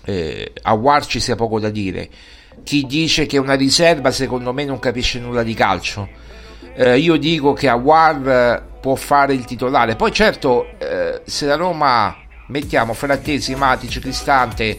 eh, 0.05 0.53
Awar 0.63 1.07
ci 1.07 1.21
sia 1.21 1.37
poco 1.37 1.59
da 1.59 1.71
dire. 1.71 2.09
Chi 2.63 2.87
dice 2.87 3.27
che 3.27 3.37
è 3.37 3.41
una 3.41 3.55
riserva, 3.55 4.11
secondo 4.11 4.53
me, 4.53 4.65
non 4.65 4.79
capisce 4.79 5.19
nulla 5.19 5.43
di 5.43 5.55
calcio 5.55 6.31
eh, 6.75 6.99
io 6.99 7.17
dico 7.17 7.53
che 7.53 7.69
Awar 7.69 8.63
può 8.81 8.95
fare 8.95 9.35
il 9.35 9.45
titolare. 9.45 9.97
Poi 9.97 10.13
certo, 10.13 10.67
eh, 10.79 11.23
se 11.25 11.47
la 11.47 11.57
Roma 11.57 12.17
mettiamo 12.49 12.93
Frattesi, 12.93 13.55
Matic, 13.55 14.01
Cristante, 14.01 14.79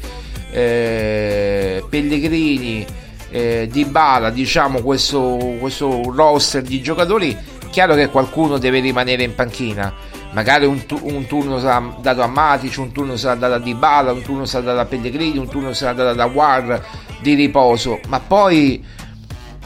eh, 0.51 1.83
Pellegrini, 1.89 2.85
eh, 3.31 3.67
Di 3.71 3.85
Bala, 3.85 4.29
diciamo 4.29 4.81
questo, 4.81 5.55
questo 5.59 6.11
roster 6.13 6.61
di 6.61 6.81
giocatori, 6.81 7.35
chiaro 7.69 7.95
che 7.95 8.09
qualcuno 8.09 8.57
deve 8.57 8.79
rimanere 8.79 9.23
in 9.23 9.33
panchina. 9.33 9.93
Magari 10.33 10.65
un, 10.65 10.81
un 11.01 11.25
turno 11.27 11.59
sarà 11.59 11.95
dato 12.01 12.21
a 12.21 12.27
Matic, 12.27 12.77
un 12.77 12.91
turno 12.91 13.15
sarà 13.15 13.35
dato 13.35 13.53
a 13.53 13.59
Di 13.59 13.73
Bala, 13.73 14.11
un 14.11 14.21
turno 14.21 14.45
sarà 14.45 14.65
dato 14.65 14.79
a 14.79 14.85
Pellegrini, 14.85 15.37
un 15.37 15.47
turno 15.47 15.73
sarà 15.73 15.93
dato 15.93 16.21
a 16.21 16.25
War 16.25 16.85
di 17.21 17.35
riposo. 17.35 17.99
Ma 18.07 18.19
poi 18.19 18.83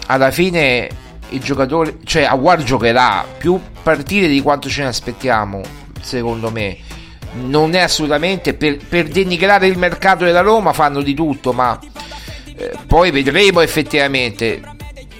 alla 0.07 0.31
fine 0.31 0.89
il 1.29 1.41
giocatore, 1.41 1.97
cioè 2.03 2.23
Aguar 2.23 2.63
giocherà 2.63 3.25
più 3.37 3.59
partite 3.83 4.27
di 4.27 4.41
quanto 4.41 4.69
ce 4.69 4.83
ne 4.83 4.87
aspettiamo, 4.89 5.61
secondo 6.01 6.51
me. 6.51 6.77
Non 7.33 7.75
è 7.75 7.79
assolutamente 7.79 8.53
per, 8.53 8.77
per 8.77 9.07
denigrare 9.07 9.67
il 9.67 9.77
mercato 9.77 10.25
della 10.25 10.41
Roma, 10.41 10.73
fanno 10.73 11.01
di 11.01 11.13
tutto, 11.13 11.53
ma 11.53 11.77
eh, 12.55 12.71
poi 12.87 13.11
vedremo 13.11 13.61
effettivamente. 13.61 14.61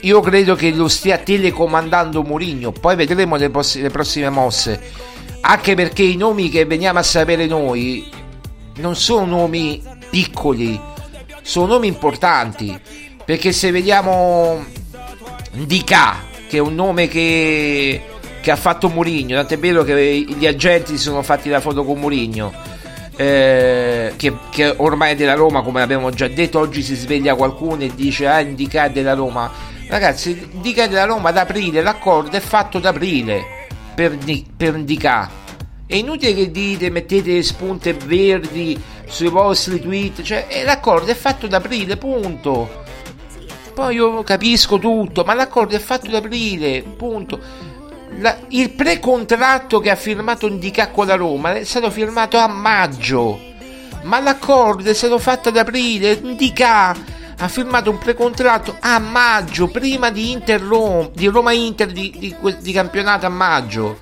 Io 0.02 0.22
credo 0.22 0.56
che 0.56 0.72
lo 0.72 0.88
stia 0.88 1.17
telecomandando 1.17 2.24
Mourinho, 2.24 2.72
poi 2.72 2.96
vedremo 2.96 3.36
le, 3.36 3.50
poss- 3.50 3.80
le 3.80 3.89
prossime 3.89 4.30
mosse. 4.30 4.80
Anche 5.41 5.76
perché 5.76 6.04
i 6.04 6.15
nomi 6.15 6.50
che 6.50 6.65
veniamo 6.65 7.00
a 7.00 7.04
sapere 7.04 7.46
noi 7.46 8.10
non 8.78 8.96
sono 8.96 9.26
nomi 9.26 9.82
piccoli, 10.10 10.80
sono 11.41 11.67
nomi 11.67 11.88
importanti. 11.88 12.80
Perché 13.24 13.52
se 13.52 13.72
vediamo 13.72 14.63
Ndika, 15.58 16.24
che 16.48 16.58
è 16.58 16.60
un 16.60 16.76
nome 16.76 17.08
che, 17.08 18.02
che 18.41 18.52
ha 18.52 18.56
fatto 18.56 18.89
Murigno, 18.89 19.36
tant'è 19.38 19.58
vero 19.58 19.84
che 19.84 20.26
gli 20.28 20.46
agenti 20.46 20.98
si 20.98 21.04
sono 21.04 21.24
fatti 21.24 21.50
la 21.50 21.60
foto 21.60 21.84
con 21.84 22.00
Murigno. 22.00 22.54
Eh, 23.15 24.13
che, 24.15 24.34
che, 24.52 24.74
ormai 24.78 25.13
è 25.13 25.15
della 25.15 25.34
Roma, 25.34 25.63
come 25.63 25.82
abbiamo 25.82 26.12
già 26.12 26.28
detto. 26.28 26.60
Oggi 26.60 26.84
si 26.84 26.93
sveglia 26.93 27.34
qualcuno 27.34 27.82
e 27.82 27.91
dice: 27.96 28.28
Ah, 28.28 28.41
Indica 28.41 28.86
è 28.86 28.91
della 28.91 29.15
Roma. 29.15 29.52
Ragazzi, 29.88 30.50
Indica 30.52 30.84
è 30.84 30.88
della 30.88 31.06
Roma 31.06 31.30
ad 31.30 31.38
aprile. 31.38 31.82
L'accordo 31.82 32.38
è 32.38 32.39
fatto 32.39 32.78
ad 32.78 32.86
aprile 32.86 33.43
per, 33.96 34.15
per 34.56 34.76
Indica. 34.76 35.30
È 35.88 35.96
inutile 35.96 36.36
che 36.36 36.52
dite, 36.52 36.91
mettete 36.91 37.41
spunte 37.41 37.93
verdi 37.93 38.80
sui 39.08 39.30
vostri 39.30 39.82
tweet. 39.82 40.22
Cioè, 40.22 40.62
l'accordo 40.63 41.10
è 41.10 41.15
fatto 41.15 41.48
ad 41.48 41.54
aprile, 41.54 41.98
punto. 41.98 42.86
Poi 43.78 43.94
io 43.94 44.24
capisco 44.24 44.80
tutto, 44.80 45.24
ma 45.24 45.36
l'accordo 45.36 45.76
è 45.76 45.80
fatto 45.80 46.08
ad 46.08 46.16
aprile, 46.16 46.82
punto. 46.82 47.40
La, 48.18 48.36
il 48.48 48.72
pre-contratto 48.72 49.80
che 49.80 49.92
ha 49.92 49.96
firmato 49.96 50.48
Indica 50.48 50.90
con 50.90 51.06
la 51.06 51.13
Roma 51.13 51.54
è 51.54 51.63
stato 51.63 51.92
firmato 51.92 52.40
a 52.40 52.48
maggio, 52.48 53.40
ma 54.02 54.20
l'accordo 54.20 54.90
è 54.90 54.96
stato 54.96 55.20
fatto 55.20 55.50
ad 55.50 55.58
aprile. 55.58 56.13
Indica 56.13 56.90
ha 57.38 57.48
firmato 57.48 57.92
un 57.92 58.00
pre-contratto 58.00 58.78
a 58.80 58.98
maggio, 58.98 59.68
prima 59.68 60.10
di, 60.10 60.32
Inter 60.32 60.60
Roma, 60.60 61.10
di 61.13 61.28
Roma 61.28 61.52
Inter 61.52 61.92
di, 61.92 62.12
di, 62.18 62.36
di 62.60 62.72
campionato 62.72 63.28
a 63.28 63.30
maggio. 63.30 64.00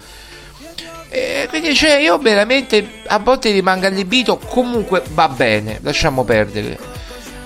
E 1.10 1.48
quindi 1.50 1.76
cioè, 1.76 1.96
io 1.96 2.18
veramente 2.18 3.02
a 3.08 3.20
volte 3.20 3.52
rimango 3.52 3.88
allibito, 3.88 4.38
comunque 4.38 5.04
va 5.10 5.28
bene, 5.28 5.80
lasciamo 5.82 6.24
perdere. 6.24 6.80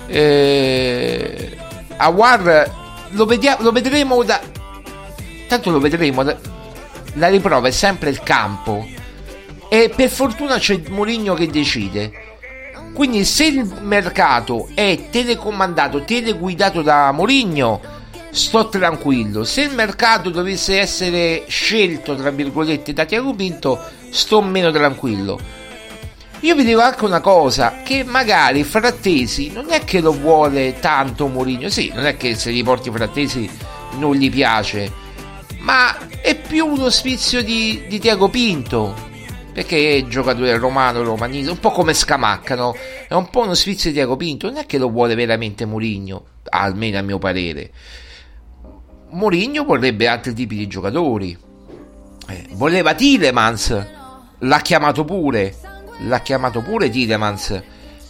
Eh, 0.06 1.56
Awar 2.00 3.08
lo, 3.10 3.26
vediamo, 3.26 3.62
lo 3.62 3.72
vedremo 3.72 4.22
da... 4.22 4.40
Tanto 5.46 5.70
lo 5.70 5.78
vedremo 5.78 6.22
da... 6.22 6.36
La 7.14 7.28
riprova 7.28 7.68
è 7.68 7.70
sempre 7.70 8.10
il 8.10 8.22
campo. 8.22 8.86
E 9.68 9.92
per 9.94 10.08
fortuna 10.08 10.58
c'è 10.58 10.80
Mourinho 10.88 11.34
che 11.34 11.48
decide. 11.48 12.28
Quindi 12.94 13.24
se 13.24 13.46
il 13.46 13.64
mercato 13.82 14.68
è 14.74 15.08
telecomandato, 15.10 16.02
teleguidato 16.04 16.82
da 16.82 17.12
Mourinho, 17.12 17.80
sto 18.30 18.68
tranquillo. 18.68 19.44
Se 19.44 19.62
il 19.62 19.74
mercato 19.74 20.30
dovesse 20.30 20.80
essere 20.80 21.44
scelto, 21.48 22.14
tra 22.14 22.30
virgolette, 22.30 22.92
da 22.92 23.04
Tiago 23.04 23.34
Pinto, 23.34 23.78
sto 24.10 24.40
meno 24.40 24.70
tranquillo 24.70 25.59
io 26.40 26.54
vi 26.54 26.64
dico 26.64 26.80
anche 26.80 27.04
una 27.04 27.20
cosa, 27.20 27.82
che 27.84 28.02
magari 28.02 28.64
Frattesi 28.64 29.52
non 29.52 29.70
è 29.70 29.84
che 29.84 30.00
lo 30.00 30.12
vuole 30.12 30.78
tanto 30.80 31.26
Mourinho, 31.26 31.68
sì, 31.68 31.92
non 31.94 32.06
è 32.06 32.16
che 32.16 32.34
se 32.34 32.50
gli 32.50 32.64
porti 32.64 32.90
Frattesi 32.90 33.48
non 33.98 34.14
gli 34.14 34.30
piace, 34.30 34.90
ma 35.58 35.94
è 36.22 36.34
più 36.34 36.66
uno 36.66 36.88
sfizio 36.88 37.42
di, 37.42 37.82
di 37.88 37.98
Tiago 37.98 38.30
Pinto, 38.30 38.94
perché 39.52 39.98
è 39.98 40.06
giocatore 40.06 40.56
romano, 40.56 41.02
romanista, 41.02 41.50
un 41.50 41.58
po' 41.58 41.72
come 41.72 41.92
Scamacca, 41.92 42.54
no? 42.54 42.74
È 43.06 43.12
un 43.12 43.28
po' 43.28 43.42
uno 43.42 43.52
sfizio 43.52 43.90
di 43.90 43.96
Tiago 43.96 44.16
Pinto, 44.16 44.46
non 44.48 44.56
è 44.56 44.64
che 44.64 44.78
lo 44.78 44.88
vuole 44.88 45.14
veramente 45.14 45.66
Mourinho, 45.66 46.24
almeno 46.48 46.96
a 46.96 47.02
mio 47.02 47.18
parere. 47.18 47.70
Mourinho 49.10 49.64
vorrebbe 49.64 50.08
altri 50.08 50.32
tipi 50.32 50.56
di 50.56 50.66
giocatori. 50.66 51.36
Eh, 52.28 52.46
voleva 52.52 52.94
Tilemans, 52.94 53.86
l'ha 54.38 54.60
chiamato 54.60 55.04
pure 55.04 55.68
l'ha 56.04 56.20
chiamato 56.20 56.60
pure 56.60 56.88
Tidemans, 56.88 57.62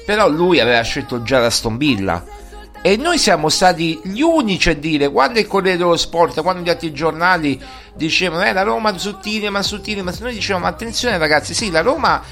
però 0.04 0.28
lui 0.28 0.60
aveva 0.60 0.82
scelto 0.82 1.22
già 1.22 1.38
la 1.38 1.52
Villa. 1.76 2.24
E 2.82 2.96
noi 2.96 3.18
siamo 3.18 3.50
stati 3.50 4.00
gli 4.04 4.22
unici 4.22 4.70
a 4.70 4.74
dire, 4.74 5.10
quando 5.10 5.38
il 5.38 5.46
Corriere 5.46 5.76
dello 5.76 5.96
Sport, 5.96 6.40
quando 6.40 6.62
gli 6.62 6.70
altri 6.70 6.92
giornali 6.92 7.60
dicevano, 7.94 8.42
eh, 8.42 8.54
la 8.54 8.62
Roma 8.62 8.96
su 8.96 9.18
Tidemans, 9.18 9.66
su 9.66 9.80
Tidemans, 9.82 10.20
noi 10.20 10.32
dicevamo, 10.32 10.66
attenzione 10.66 11.18
ragazzi, 11.18 11.52
sì, 11.52 11.70
la 11.70 11.82
Roma 11.82 12.22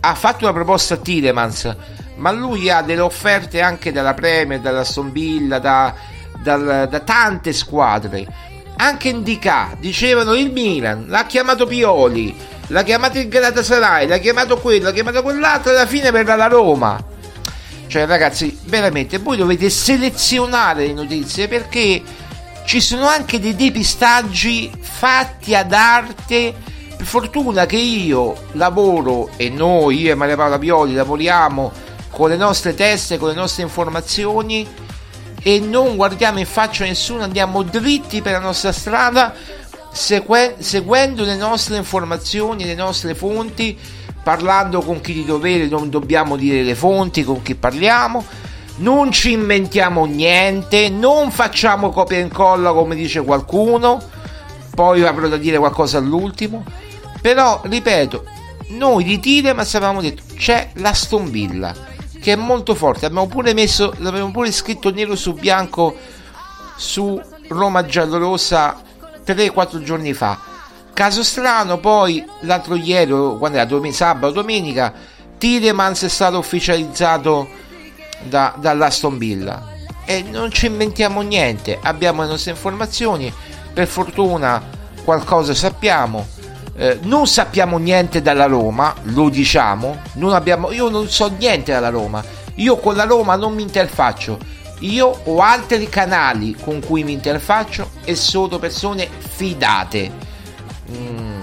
ha 0.00 0.14
fatto 0.14 0.44
una 0.44 0.52
proposta 0.52 0.94
a 0.94 0.98
Tidemans, 0.98 1.76
ma 2.16 2.30
lui 2.30 2.70
ha 2.70 2.82
delle 2.82 3.00
offerte 3.00 3.60
anche 3.60 3.90
dalla 3.90 4.14
Premier, 4.14 4.60
dalla 4.60 4.86
Villa, 5.10 5.58
da, 5.58 5.92
da, 6.40 6.86
da 6.86 7.00
tante 7.00 7.52
squadre. 7.52 8.26
Anche 8.76 9.08
Indica, 9.08 9.76
dicevano 9.78 10.34
il 10.34 10.52
Milan, 10.52 11.06
l'ha 11.08 11.26
chiamato 11.26 11.66
Pioli, 11.66 12.36
l'ha 12.68 12.82
chiamato 12.82 13.18
il 13.18 13.28
Galatasaray, 13.28 14.06
l'ha 14.06 14.18
chiamato 14.18 14.58
quello, 14.58 14.84
l'ha 14.84 14.92
chiamato 14.92 15.22
quell'altro, 15.22 15.70
alla 15.70 15.86
fine 15.86 16.10
verrà 16.10 16.36
la 16.36 16.46
Roma. 16.46 17.02
Cioè, 17.86 18.06
ragazzi, 18.06 18.58
veramente 18.64 19.18
voi 19.18 19.36
dovete 19.36 19.68
selezionare 19.68 20.86
le 20.86 20.94
notizie 20.94 21.48
perché 21.48 22.02
ci 22.64 22.80
sono 22.80 23.06
anche 23.06 23.38
dei 23.38 23.54
depistaggi 23.54 24.72
fatti 24.80 25.54
ad 25.54 25.72
arte 25.72 26.54
per 26.96 27.06
fortuna 27.06 27.66
che 27.66 27.76
io 27.76 28.46
lavoro 28.52 29.30
e 29.36 29.50
noi, 29.50 30.02
io 30.02 30.12
e 30.12 30.14
Maria 30.14 30.36
Paola 30.36 30.58
Pioli, 30.58 30.94
lavoriamo 30.94 31.72
con 32.10 32.28
le 32.28 32.36
nostre 32.36 32.74
teste, 32.74 33.18
con 33.18 33.28
le 33.28 33.34
nostre 33.34 33.64
informazioni 33.64 34.66
e 35.42 35.58
non 35.58 35.96
guardiamo 35.96 36.38
in 36.38 36.46
faccia 36.46 36.84
a 36.84 36.86
nessuno, 36.86 37.24
andiamo 37.24 37.62
dritti 37.62 38.22
per 38.22 38.32
la 38.32 38.38
nostra 38.38 38.70
strada 38.70 39.34
segue- 39.92 40.56
seguendo 40.58 41.22
le 41.24 41.36
nostre 41.36 41.76
informazioni, 41.76 42.64
le 42.64 42.74
nostre 42.74 43.14
fonti, 43.14 43.78
parlando 44.22 44.80
con 44.80 45.00
chi 45.00 45.12
di 45.12 45.24
dovere, 45.24 45.66
non 45.66 45.90
dobbiamo 45.90 46.36
dire 46.36 46.62
le 46.62 46.74
fonti 46.74 47.22
con 47.22 47.42
chi 47.42 47.54
parliamo, 47.54 48.24
non 48.76 49.12
ci 49.12 49.32
inventiamo 49.32 50.04
niente, 50.06 50.88
non 50.88 51.30
facciamo 51.30 51.90
copia 51.90 52.18
e 52.18 52.22
incolla 52.22 52.72
come 52.72 52.94
dice 52.94 53.22
qualcuno, 53.22 54.00
poi 54.74 55.04
avrò 55.04 55.28
da 55.28 55.36
dire 55.36 55.58
qualcosa 55.58 55.98
all'ultimo, 55.98 56.64
però 57.20 57.60
ripeto, 57.64 58.24
noi 58.68 59.04
di 59.04 59.20
Tidem 59.20 59.58
avevamo 59.58 60.00
detto 60.00 60.22
c'è 60.34 60.70
la 60.76 60.92
stombilla 60.92 61.74
che 62.20 62.32
è 62.32 62.36
molto 62.36 62.74
forte, 62.74 63.06
abbiamo 63.06 63.26
pure 63.26 63.52
messo, 63.52 63.92
l'abbiamo 63.98 64.30
pure 64.30 64.50
scritto 64.52 64.90
nero 64.90 65.16
su 65.16 65.34
bianco 65.34 65.96
su 66.76 67.20
Roma 67.48 67.84
Giallorosa 67.84 68.80
3-4 69.24 69.82
giorni 69.82 70.12
fa. 70.12 70.38
Caso 70.92 71.22
strano, 71.22 71.78
poi 71.78 72.24
l'altro 72.40 72.74
ieri, 72.74 73.10
quando 73.38 73.56
era 73.56 73.64
domen- 73.64 73.92
sabato 73.92 74.32
domenica, 74.32 74.92
Tiremans 75.38 76.04
è 76.04 76.08
stato 76.08 76.38
ufficializzato 76.38 77.48
da, 78.22 78.54
dall'Aston 78.56 79.18
Villa. 79.18 79.70
E 80.04 80.22
non 80.22 80.50
ci 80.50 80.66
inventiamo 80.66 81.22
niente, 81.22 81.78
abbiamo 81.80 82.22
le 82.22 82.28
nostre 82.28 82.50
informazioni, 82.50 83.32
per 83.72 83.86
fortuna 83.86 84.62
qualcosa 85.04 85.54
sappiamo. 85.54 86.26
Eh, 86.74 86.98
non 87.02 87.26
sappiamo 87.26 87.78
niente 87.78 88.22
dalla 88.22 88.46
Roma, 88.46 88.94
lo 89.04 89.28
diciamo, 89.28 90.00
non 90.14 90.32
abbiamo, 90.32 90.72
io 90.72 90.88
non 90.88 91.08
so 91.08 91.30
niente 91.36 91.72
dalla 91.72 91.90
Roma, 91.90 92.22
io 92.56 92.76
con 92.76 92.94
la 92.94 93.04
Roma 93.04 93.34
non 93.36 93.54
mi 93.54 93.62
interfaccio, 93.62 94.38
io 94.82 95.20
ho 95.24 95.38
altri 95.40 95.88
canali 95.88 96.56
con 96.60 96.80
cui 96.80 97.04
mi 97.04 97.12
interfaccio 97.12 97.90
e 98.04 98.14
sono 98.14 98.58
persone 98.58 99.08
fidate. 99.18 100.10
Mm, 100.90 101.40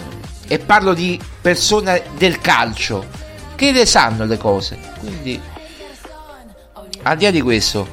e 0.47 0.59
parlo 0.59 0.93
di 0.93 1.19
persone 1.41 2.03
del 2.17 2.39
calcio 2.39 3.05
che 3.55 3.71
le 3.71 3.85
sanno 3.85 4.25
le 4.25 4.37
cose. 4.37 4.77
Quindi, 4.99 5.39
al 7.03 7.17
di 7.17 7.23
là 7.23 7.31
di 7.31 7.41
questo, 7.41 7.87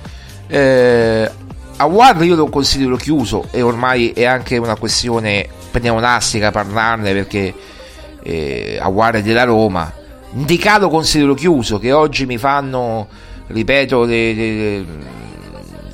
eh, 0.48 1.30
Awar 1.76 2.22
io 2.24 2.34
lo 2.34 2.48
considero 2.48 2.96
chiuso 2.96 3.48
e 3.50 3.62
ormai 3.62 4.10
è 4.10 4.24
anche 4.24 4.56
una 4.56 4.76
questione 4.76 5.46
pneonastica 5.70 6.50
parlarne 6.50 7.12
perché 7.12 7.54
eh, 8.22 8.78
Awar 8.80 9.16
è 9.16 9.22
della 9.22 9.44
Roma. 9.44 9.92
Indicato 10.32 10.88
considero 10.88 11.34
chiuso, 11.34 11.78
che 11.78 11.92
oggi 11.92 12.26
mi 12.26 12.38
fanno, 12.38 13.06
ripeto, 13.46 14.04
le, 14.04 14.32
le, 14.32 14.84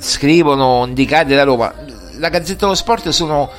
scrivono 0.03 0.83
indicati 0.85 1.29
della 1.29 1.43
Roma. 1.43 1.73
La 2.17 2.29
Gazzetta 2.29 2.65
dello 2.65 2.75
Sport 2.75 3.09
sono, 3.09 3.49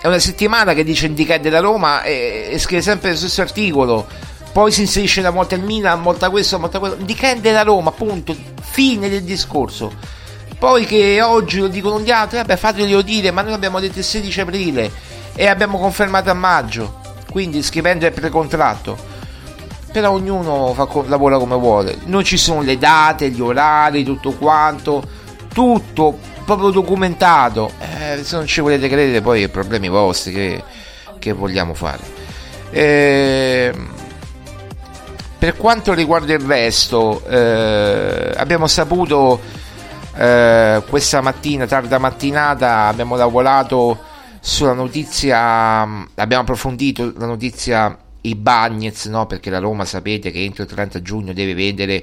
è 0.00 0.06
una 0.06 0.18
settimana 0.18 0.74
che 0.74 0.84
dice 0.84 1.06
indicati 1.06 1.42
della 1.42 1.60
Roma 1.60 2.02
e, 2.02 2.48
e 2.50 2.58
scrive 2.58 2.82
sempre 2.82 3.10
lo 3.10 3.16
stesso 3.16 3.40
articolo. 3.40 4.06
Poi 4.52 4.70
si 4.70 4.82
inserisce 4.82 5.20
una 5.20 5.30
volta 5.30 5.54
il 5.54 5.62
Milan, 5.62 5.94
una 5.94 6.02
volta 6.04 6.30
questo, 6.30 6.56
una 6.56 6.64
volta 6.64 6.78
quello. 6.80 6.96
Indicati 6.98 7.40
della 7.40 7.62
Roma, 7.62 7.92
punto. 7.92 8.36
Fine 8.60 9.08
del 9.08 9.22
discorso. 9.22 9.92
Poi 10.58 10.84
che 10.84 11.22
oggi 11.22 11.58
lo 11.58 11.68
dicono 11.68 12.00
gli 12.00 12.10
altri, 12.10 12.38
vabbè 12.38 12.56
fateglielo 12.56 13.02
dire, 13.02 13.30
ma 13.30 13.42
noi 13.42 13.52
abbiamo 13.52 13.80
detto 13.80 13.98
il 13.98 14.04
16 14.04 14.40
aprile 14.40 14.90
e 15.34 15.46
abbiamo 15.46 15.78
confermato 15.78 16.30
a 16.30 16.34
maggio. 16.34 17.00
Quindi 17.30 17.62
scrivendo 17.62 18.06
il 18.06 18.12
precontratto 18.12 19.12
però 19.94 20.10
ognuno 20.10 20.72
fa, 20.74 20.88
lavora 21.06 21.38
come 21.38 21.54
vuole. 21.54 21.98
Non 22.06 22.24
ci 22.24 22.36
sono 22.36 22.62
le 22.62 22.78
date, 22.78 23.30
gli 23.30 23.40
orari, 23.40 24.02
tutto 24.02 24.32
quanto 24.32 25.22
tutto 25.54 26.18
proprio 26.44 26.68
documentato. 26.70 27.70
Eh, 27.78 28.22
se 28.22 28.36
non 28.36 28.46
ci 28.46 28.60
volete 28.60 28.88
credere, 28.88 29.22
poi 29.22 29.48
problemi 29.48 29.88
vostri 29.88 30.32
che, 30.32 30.62
che 31.18 31.32
vogliamo 31.32 31.72
fare. 31.72 32.02
Eh, 32.70 33.72
per 35.38 35.56
quanto 35.56 35.94
riguarda 35.94 36.34
il 36.34 36.40
resto, 36.40 37.24
eh, 37.26 38.32
abbiamo 38.36 38.66
saputo 38.66 39.40
eh, 40.16 40.82
questa 40.88 41.20
mattina, 41.20 41.66
tarda 41.66 41.98
mattinata, 41.98 42.86
abbiamo 42.86 43.16
lavorato 43.16 43.98
sulla 44.40 44.72
notizia, 44.72 45.80
abbiamo 46.14 46.42
approfondito 46.42 47.12
la 47.16 47.26
notizia 47.26 47.96
i 48.22 48.34
Bagnets, 48.34 49.06
no? 49.06 49.26
perché 49.26 49.50
la 49.50 49.58
Roma 49.58 49.84
sapete 49.84 50.30
che 50.30 50.42
entro 50.42 50.62
il 50.62 50.68
30 50.68 51.02
giugno 51.02 51.32
deve 51.32 51.54
vendere 51.54 52.02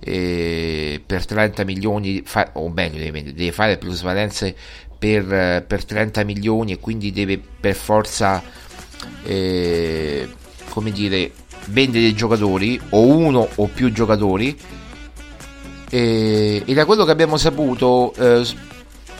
eh, 0.00 1.00
per 1.04 1.26
30 1.26 1.64
milioni, 1.64 2.22
fa, 2.24 2.50
o 2.54 2.68
meglio 2.68 2.98
deve, 2.98 3.22
deve 3.22 3.52
fare 3.52 3.78
plusvalenze 3.78 4.54
per, 4.98 5.64
per 5.66 5.84
30 5.84 6.24
milioni 6.24 6.72
e 6.72 6.78
quindi 6.78 7.12
deve 7.12 7.38
per 7.38 7.74
forza 7.74 8.42
eh, 9.24 10.28
come 10.70 10.90
dire 10.90 11.32
vendere 11.66 12.00
dei 12.04 12.14
giocatori 12.14 12.80
o 12.90 13.06
uno 13.06 13.48
o 13.54 13.66
più 13.66 13.92
giocatori. 13.92 14.56
E, 15.90 16.62
e 16.64 16.74
da 16.74 16.84
quello 16.84 17.04
che 17.04 17.10
abbiamo 17.10 17.38
saputo 17.38 18.12
eh, 18.14 18.46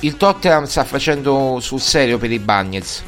il 0.00 0.16
Tottenham 0.16 0.64
sta 0.64 0.84
facendo 0.84 1.58
sul 1.60 1.80
serio 1.80 2.18
per 2.18 2.30
i 2.30 2.38
Bagnets 2.38 3.02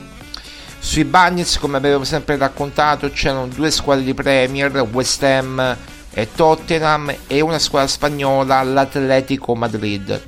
sui 0.78 1.04
Bagnets 1.04 1.58
come 1.58 1.76
abbiamo 1.76 2.04
sempre 2.04 2.38
raccontato 2.38 3.10
c'erano 3.10 3.48
due 3.48 3.70
squadre 3.70 4.02
di 4.02 4.14
Premier 4.14 4.70
West 4.90 5.22
Ham 5.22 5.76
e 6.12 6.28
Tottenham 6.34 7.14
e 7.26 7.40
una 7.40 7.58
squadra 7.58 7.88
spagnola 7.88 8.62
l'Atletico 8.62 9.54
Madrid. 9.54 10.20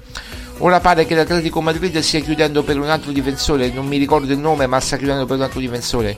Ora 0.59 0.81
pare 0.81 1.07
che 1.07 1.15
l'Atletico 1.15 1.61
Madrid 1.61 1.99
stia 1.99 2.21
chiudendo 2.21 2.63
per 2.63 2.79
un 2.79 2.89
altro 2.89 3.11
difensore 3.11 3.71
non 3.71 3.87
mi 3.87 3.97
ricordo 3.97 4.33
il 4.33 4.39
nome 4.39 4.67
ma 4.67 4.79
sta 4.81 4.97
chiudendo 4.97 5.27
per 5.27 5.37
un 5.37 5.43
altro 5.43 5.61
difensore. 5.61 6.17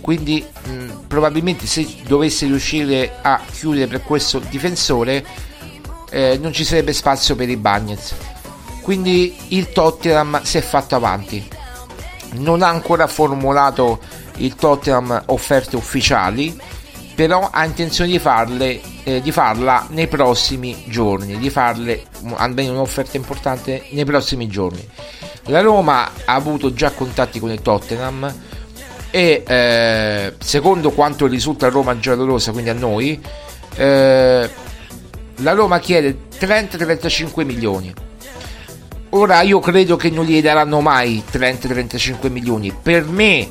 Quindi 0.00 0.44
mh, 0.64 1.06
probabilmente 1.06 1.66
se 1.66 1.86
dovesse 2.06 2.46
riuscire 2.46 3.18
a 3.22 3.40
chiudere 3.50 3.86
per 3.86 4.02
questo 4.02 4.38
difensore 4.38 5.24
eh, 6.10 6.38
non 6.40 6.52
ci 6.52 6.64
sarebbe 6.64 6.92
spazio 6.92 7.36
per 7.36 7.48
i 7.48 7.56
Bagnets. 7.56 8.14
Quindi 8.82 9.36
il 9.48 9.70
Tottenham 9.72 10.42
si 10.42 10.58
è 10.58 10.60
fatto 10.60 10.94
avanti. 10.94 11.48
Non 12.34 12.62
ha 12.62 12.68
ancora 12.68 13.06
formulato 13.06 14.00
il 14.36 14.54
Tottenham 14.54 15.22
offerte 15.26 15.76
ufficiali 15.76 16.56
però 17.16 17.48
ha 17.50 17.64
intenzione 17.64 18.10
di, 18.10 18.18
farle, 18.18 18.78
eh, 19.02 19.22
di 19.22 19.32
farla 19.32 19.86
nei 19.88 20.06
prossimi 20.06 20.84
giorni, 20.86 21.38
di 21.38 21.48
farle 21.48 22.02
almeno 22.34 22.72
un'offerta 22.72 23.16
importante 23.16 23.84
nei 23.90 24.04
prossimi 24.04 24.46
giorni. 24.48 24.86
La 25.46 25.62
Roma 25.62 26.04
ha 26.26 26.34
avuto 26.34 26.74
già 26.74 26.90
contatti 26.90 27.40
con 27.40 27.50
il 27.50 27.62
Tottenham 27.62 28.32
e 29.10 29.42
eh, 29.46 30.34
secondo 30.38 30.90
quanto 30.90 31.26
risulta 31.26 31.66
a 31.66 31.70
Roma 31.70 31.98
giallorosa, 31.98 32.52
quindi 32.52 32.68
a 32.68 32.74
noi, 32.74 33.18
eh, 33.76 34.50
la 35.36 35.52
Roma 35.52 35.78
chiede 35.78 36.18
30-35 36.38 37.46
milioni. 37.46 37.94
Ora 39.10 39.40
io 39.40 39.58
credo 39.60 39.96
che 39.96 40.10
non 40.10 40.26
gli 40.26 40.42
daranno 40.42 40.82
mai 40.82 41.24
30-35 41.32 42.30
milioni. 42.30 42.76
Per 42.82 43.06
me 43.06 43.48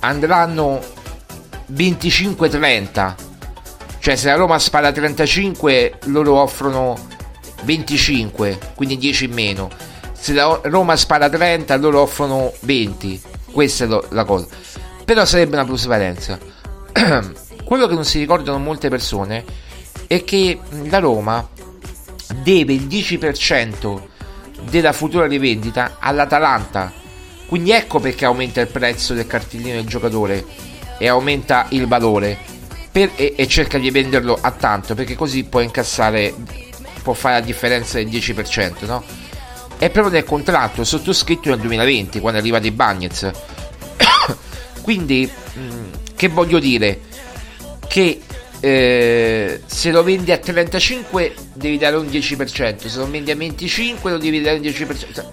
andranno 0.00 0.82
25-30 1.72 3.14
cioè 4.06 4.14
se 4.14 4.28
la 4.28 4.36
Roma 4.36 4.56
spara 4.60 4.92
35 4.92 5.98
loro 6.04 6.40
offrono 6.40 6.96
25 7.64 8.58
quindi 8.76 8.98
10 8.98 9.24
in 9.24 9.32
meno. 9.32 9.68
Se 10.12 10.32
la 10.32 10.60
Roma 10.62 10.94
spara 10.94 11.28
30 11.28 11.76
loro 11.78 12.02
offrono 12.02 12.52
20 12.60 13.20
questa 13.50 13.84
è 13.84 13.88
la 14.10 14.24
cosa. 14.24 14.46
Però 15.04 15.24
sarebbe 15.24 15.56
una 15.56 15.64
plusvalenza. 15.64 16.38
Quello 17.64 17.88
che 17.88 17.94
non 17.94 18.04
si 18.04 18.20
ricordano 18.20 18.58
molte 18.58 18.88
persone 18.88 19.44
è 20.06 20.22
che 20.22 20.60
la 20.84 20.98
Roma 20.98 21.44
deve 22.44 22.74
il 22.74 22.86
10% 22.86 24.00
della 24.70 24.92
futura 24.92 25.26
rivendita 25.26 25.96
all'Atalanta. 25.98 26.92
Quindi 27.48 27.72
ecco 27.72 27.98
perché 27.98 28.24
aumenta 28.24 28.60
il 28.60 28.68
prezzo 28.68 29.14
del 29.14 29.26
cartellino 29.26 29.74
del 29.74 29.86
giocatore 29.86 30.44
e 30.98 31.08
aumenta 31.08 31.66
il 31.70 31.86
valore. 31.86 32.38
Per, 32.90 33.10
e, 33.16 33.34
e, 33.36 33.46
cerca 33.46 33.78
di 33.78 33.90
venderlo 33.90 34.38
a 34.40 34.50
tanto 34.52 34.94
perché 34.94 35.14
così 35.14 35.44
può 35.44 35.60
incassare 35.60 36.32
può 37.02 37.12
fare 37.12 37.40
la 37.40 37.44
differenza 37.44 37.98
del 37.98 38.08
10% 38.08 38.86
no? 38.86 39.04
è 39.78 39.90
proprio 39.90 40.14
nel 40.14 40.24
contratto 40.24 40.82
sottoscritto 40.82 41.50
nel 41.50 41.58
2020 41.58 42.20
quando 42.20 42.38
è 42.38 42.42
arrivato 42.42 42.66
i 42.66 42.70
Bagnets. 42.70 43.30
Quindi 44.80 45.30
mh, 45.52 45.60
mm, 45.60 45.84
che 46.16 46.28
voglio 46.28 46.58
dire? 46.58 47.00
Che 47.86 48.20
eh, 48.60 49.60
se 49.66 49.90
lo 49.90 50.02
vendi 50.02 50.32
a 50.32 50.38
35 50.38 51.34
devi 51.52 51.76
dare 51.76 51.96
un 51.96 52.06
10% 52.06 52.86
se 52.86 52.98
lo 52.98 53.08
vendi 53.08 53.30
a 53.30 53.36
25 53.36 54.10
lo 54.10 54.16
devi 54.16 54.40
dare 54.40 54.56
un 54.56 54.62
10% 54.62 55.24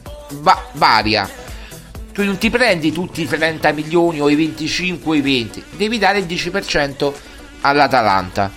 Va, 0.42 0.62
varia 0.74 1.30
quindi 2.14 2.32
non 2.32 2.38
ti 2.38 2.50
prendi 2.50 2.92
tutti 2.92 3.24
i 3.24 3.28
30 3.28 3.72
milioni 3.72 4.22
o 4.22 4.30
i 4.30 4.36
25 4.36 5.12
o 5.12 5.16
i 5.16 5.22
20 5.22 5.64
devi 5.72 5.98
dare 5.98 6.20
il 6.20 6.26
10% 6.26 7.12
all'Atalanta. 7.62 8.52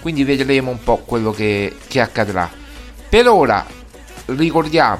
Quindi 0.00 0.22
vedremo 0.22 0.70
un 0.70 0.82
po' 0.82 0.98
quello 0.98 1.32
che, 1.32 1.76
che 1.88 2.00
accadrà. 2.00 2.50
Per 3.08 3.26
ora 3.26 3.66
ricordiamo 4.26 4.98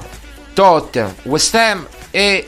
Tottenham, 0.53 1.13
West 1.23 1.55
Ham 1.55 1.87
e 2.11 2.45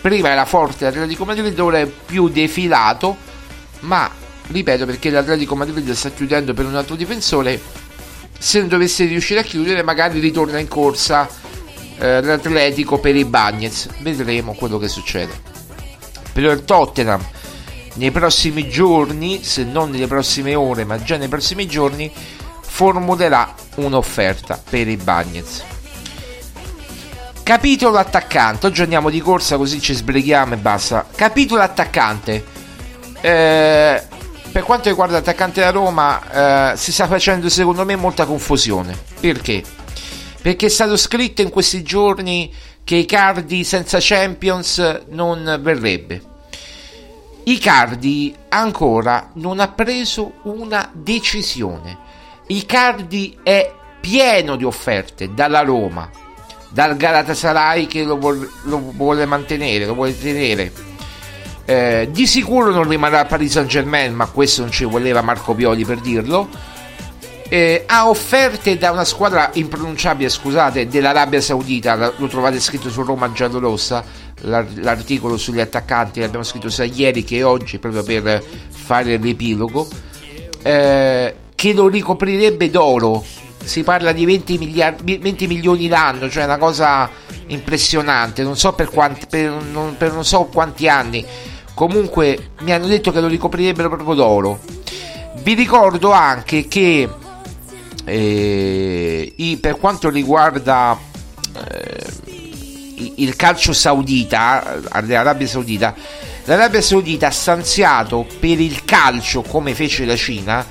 prima 0.00 0.28
era 0.28 0.44
forte 0.44 0.84
l'Atletico 0.84 1.24
Madrid 1.24 1.58
ora 1.58 1.78
è 1.78 1.86
più 1.86 2.28
defilato 2.28 3.16
ma 3.80 4.10
ripeto 4.48 4.84
perché 4.84 5.08
l'Atletico 5.08 5.56
Madrid 5.56 5.90
sta 5.92 6.10
chiudendo 6.10 6.52
per 6.52 6.66
un 6.66 6.76
altro 6.76 6.94
difensore 6.94 7.58
se 8.38 8.58
non 8.58 8.68
dovesse 8.68 9.06
riuscire 9.06 9.40
a 9.40 9.42
chiudere 9.42 9.82
magari 9.82 10.20
ritorna 10.20 10.58
in 10.58 10.68
corsa 10.68 11.26
eh, 12.04 12.20
l'Atletico 12.20 12.98
per 12.98 13.16
i 13.16 13.24
Bagnets. 13.24 13.88
Vedremo 14.00 14.52
quello 14.52 14.78
che 14.78 14.88
succede. 14.88 15.32
Per 16.32 16.42
il 16.42 16.64
Tottenham 16.64 17.24
nei 17.94 18.10
prossimi 18.10 18.68
giorni 18.68 19.42
se 19.44 19.62
non 19.62 19.90
nelle 19.90 20.08
prossime 20.08 20.56
ore 20.56 20.84
ma 20.84 21.00
già 21.00 21.16
nei 21.16 21.28
prossimi 21.28 21.66
giorni 21.66 22.12
formulerà 22.60 23.54
un'offerta 23.76 24.60
per 24.68 24.88
i 24.88 24.96
Bagnets. 24.96 25.64
Capitolo 27.42 27.98
attaccante. 27.98 28.66
Oggi 28.66 28.82
andiamo 28.82 29.10
di 29.10 29.20
corsa 29.20 29.56
così 29.56 29.80
ci 29.80 29.94
sbrighiamo 29.94 30.54
e 30.54 30.56
basta. 30.56 31.06
Capitolo 31.14 31.62
attaccante. 31.62 32.44
Eh, 33.20 34.02
per 34.50 34.62
quanto 34.62 34.88
riguarda 34.88 35.14
l'attaccante 35.14 35.60
da 35.60 35.70
Roma 35.70 36.72
eh, 36.72 36.76
si 36.76 36.92
sta 36.92 37.06
facendo 37.06 37.48
secondo 37.48 37.84
me 37.84 37.96
molta 37.96 38.24
confusione. 38.24 38.96
Perché? 39.20 39.62
Perché 40.44 40.66
è 40.66 40.68
stato 40.68 40.98
scritto 40.98 41.40
in 41.40 41.48
questi 41.48 41.82
giorni 41.82 42.52
che 42.84 42.96
Icardi 42.96 43.64
senza 43.64 43.96
Champions 43.98 45.04
non 45.08 45.58
verrebbe. 45.62 46.20
Icardi 47.44 48.34
ancora 48.50 49.30
non 49.36 49.58
ha 49.58 49.68
preso 49.68 50.34
una 50.42 50.90
decisione. 50.92 51.96
Icardi 52.48 53.38
è 53.42 53.72
pieno 53.98 54.56
di 54.56 54.64
offerte 54.64 55.32
dalla 55.32 55.62
Roma 55.62 56.10
dal 56.68 56.94
Galatasaray 56.94 57.86
che 57.86 58.02
lo, 58.02 58.18
vuole, 58.18 58.46
lo 58.64 58.92
vuole 58.94 59.24
mantenere 59.24 59.86
lo 59.86 59.94
vuole 59.94 60.14
tenere. 60.18 60.70
Eh, 61.64 62.08
di 62.10 62.26
sicuro 62.26 62.70
non 62.70 62.86
rimarrà 62.86 63.20
a 63.20 63.24
Paris 63.24 63.52
Saint 63.52 63.70
Germain, 63.70 64.12
ma 64.12 64.26
questo 64.26 64.60
non 64.60 64.70
ci 64.70 64.84
voleva 64.84 65.22
Marco 65.22 65.54
Pioli 65.54 65.86
per 65.86 66.00
dirlo. 66.00 66.73
Eh, 67.48 67.84
ha 67.86 68.08
offerte 68.08 68.78
da 68.78 68.90
una 68.90 69.04
squadra 69.04 69.50
impronunciabile, 69.54 70.28
scusate, 70.28 70.88
dell'Arabia 70.88 71.40
Saudita. 71.40 72.12
Lo 72.16 72.26
trovate 72.26 72.58
scritto 72.60 72.90
su 72.90 73.02
Roma 73.02 73.30
Giallorossa. 73.32 74.04
L'articolo 74.40 75.36
sugli 75.36 75.60
attaccanti 75.60 76.20
l'abbiamo 76.20 76.44
scritto 76.44 76.68
sia 76.68 76.84
ieri 76.84 77.24
che 77.24 77.42
oggi, 77.42 77.78
proprio 77.78 78.02
per 78.02 78.42
fare 78.68 79.16
l'epilogo. 79.16 79.86
Eh, 80.62 81.34
che 81.54 81.72
lo 81.72 81.88
ricoprirebbe 81.88 82.70
d'oro. 82.70 83.24
Si 83.62 83.82
parla 83.82 84.12
di 84.12 84.26
20, 84.26 84.58
miliardi, 84.58 85.16
20 85.18 85.46
milioni 85.46 85.88
l'anno, 85.88 86.28
cioè 86.28 86.44
una 86.44 86.58
cosa 86.58 87.08
impressionante. 87.46 88.42
Non 88.42 88.56
so 88.56 88.72
per, 88.72 88.90
quanti, 88.90 89.26
per, 89.28 89.50
non, 89.50 89.96
per 89.96 90.12
non 90.12 90.24
so 90.24 90.44
quanti 90.44 90.88
anni 90.88 91.24
comunque 91.74 92.50
mi 92.60 92.72
hanno 92.72 92.86
detto 92.86 93.10
che 93.10 93.20
lo 93.20 93.26
ricoprirebbero 93.26 93.88
proprio 93.88 94.14
d'oro 94.14 94.60
vi 95.42 95.54
ricordo 95.54 96.12
anche 96.12 96.68
che 96.68 97.08
i, 98.12 99.58
per 99.60 99.78
quanto 99.78 100.10
riguarda 100.10 100.98
eh, 101.70 102.06
il 103.16 103.36
calcio 103.36 103.72
saudita 103.72 104.80
l'Arabia 105.04 105.46
Saudita 105.46 105.94
l'Arabia 106.44 106.82
Saudita 106.82 107.28
ha 107.28 107.30
stanziato 107.30 108.26
per 108.38 108.60
il 108.60 108.84
calcio 108.84 109.42
come 109.42 109.74
fece 109.74 110.04
la 110.04 110.16
Cina 110.16 110.66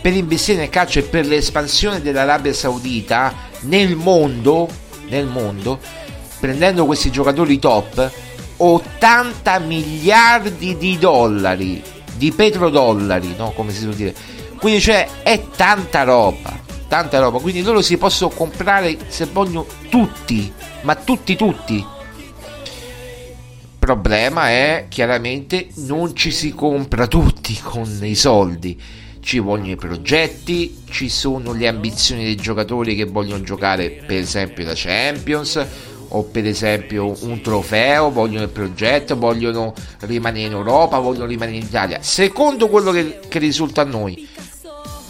per 0.00 0.12
investire 0.14 0.58
nel 0.58 0.70
calcio 0.70 0.98
e 0.98 1.02
per 1.02 1.26
l'espansione 1.26 2.00
dell'Arabia 2.00 2.52
Saudita 2.52 3.32
nel 3.60 3.94
mondo 3.94 4.68
nel 5.08 5.26
mondo 5.26 5.78
prendendo 6.40 6.86
questi 6.86 7.10
giocatori 7.10 7.58
top 7.58 8.10
80 8.56 9.58
miliardi 9.58 10.76
di 10.76 10.96
dollari, 10.96 11.82
di 12.14 12.30
petrodollari, 12.30 13.34
no? 13.36 13.50
Come 13.52 13.72
si 13.72 13.84
può 13.84 13.92
dire. 13.92 14.14
Quindi 14.58 14.80
cioè 14.80 15.08
è 15.22 15.40
tanta 15.56 16.04
roba, 16.04 16.60
tanta 16.92 17.20
roba. 17.20 17.38
Quindi 17.38 17.62
loro 17.62 17.80
si 17.80 17.96
possono 17.96 18.34
comprare 18.34 18.98
se 19.08 19.24
vogliono 19.24 19.64
tutti, 19.88 20.52
ma 20.82 20.94
tutti 20.94 21.36
tutti. 21.36 21.76
Il 21.76 23.78
problema 23.78 24.50
è 24.50 24.84
chiaramente 24.90 25.68
non 25.76 26.14
ci 26.14 26.30
si 26.30 26.52
compra 26.52 27.06
tutti 27.06 27.58
con 27.62 27.88
i 28.02 28.14
soldi. 28.14 28.78
Ci 29.20 29.38
vogliono 29.38 29.70
i 29.70 29.76
progetti, 29.76 30.82
ci 30.90 31.08
sono 31.08 31.54
le 31.54 31.66
ambizioni 31.66 32.24
dei 32.24 32.36
giocatori 32.36 32.94
che 32.94 33.04
vogliono 33.04 33.42
giocare 33.42 34.02
per 34.06 34.18
esempio 34.18 34.66
la 34.66 34.74
Champions, 34.74 35.66
o 36.08 36.24
per 36.24 36.44
esempio 36.44 37.16
un 37.24 37.40
trofeo, 37.40 38.10
vogliono 38.10 38.42
il 38.42 38.50
progetto, 38.50 39.16
vogliono 39.16 39.72
rimanere 40.00 40.46
in 40.46 40.52
Europa, 40.52 40.98
vogliono 40.98 41.24
rimanere 41.24 41.56
in 41.56 41.64
Italia. 41.64 42.02
Secondo 42.02 42.68
quello 42.68 42.90
che, 42.90 43.20
che 43.28 43.38
risulta 43.38 43.80
a 43.80 43.84
noi, 43.84 44.28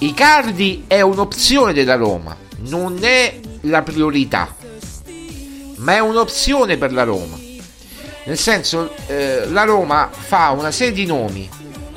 Icardi 0.02 0.82
è 0.88 1.00
un'opzione 1.00 1.72
della 1.72 1.94
Roma, 1.94 2.36
non 2.62 2.98
è 3.02 3.38
la 3.60 3.82
priorità, 3.82 4.52
ma 5.76 5.94
è 5.94 6.00
un'opzione 6.00 6.76
per 6.76 6.92
la 6.92 7.04
Roma. 7.04 7.38
Nel 8.24 8.36
senso, 8.36 8.92
eh, 9.06 9.46
la 9.48 9.62
Roma 9.62 10.10
fa 10.10 10.50
una 10.50 10.72
serie 10.72 10.92
di 10.92 11.06
nomi 11.06 11.48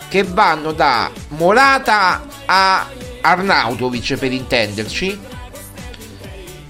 che 0.07 0.21
vanno 0.21 0.71
da 0.71 1.09
Morata 1.29 2.27
a 2.45 2.87
Arnautovic 3.21 4.17
per 4.17 4.31
intenderci 4.31 5.19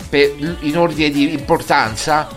per, 0.08 0.58
in 0.62 0.78
ordine 0.78 1.10
di 1.10 1.34
importanza 1.34 2.30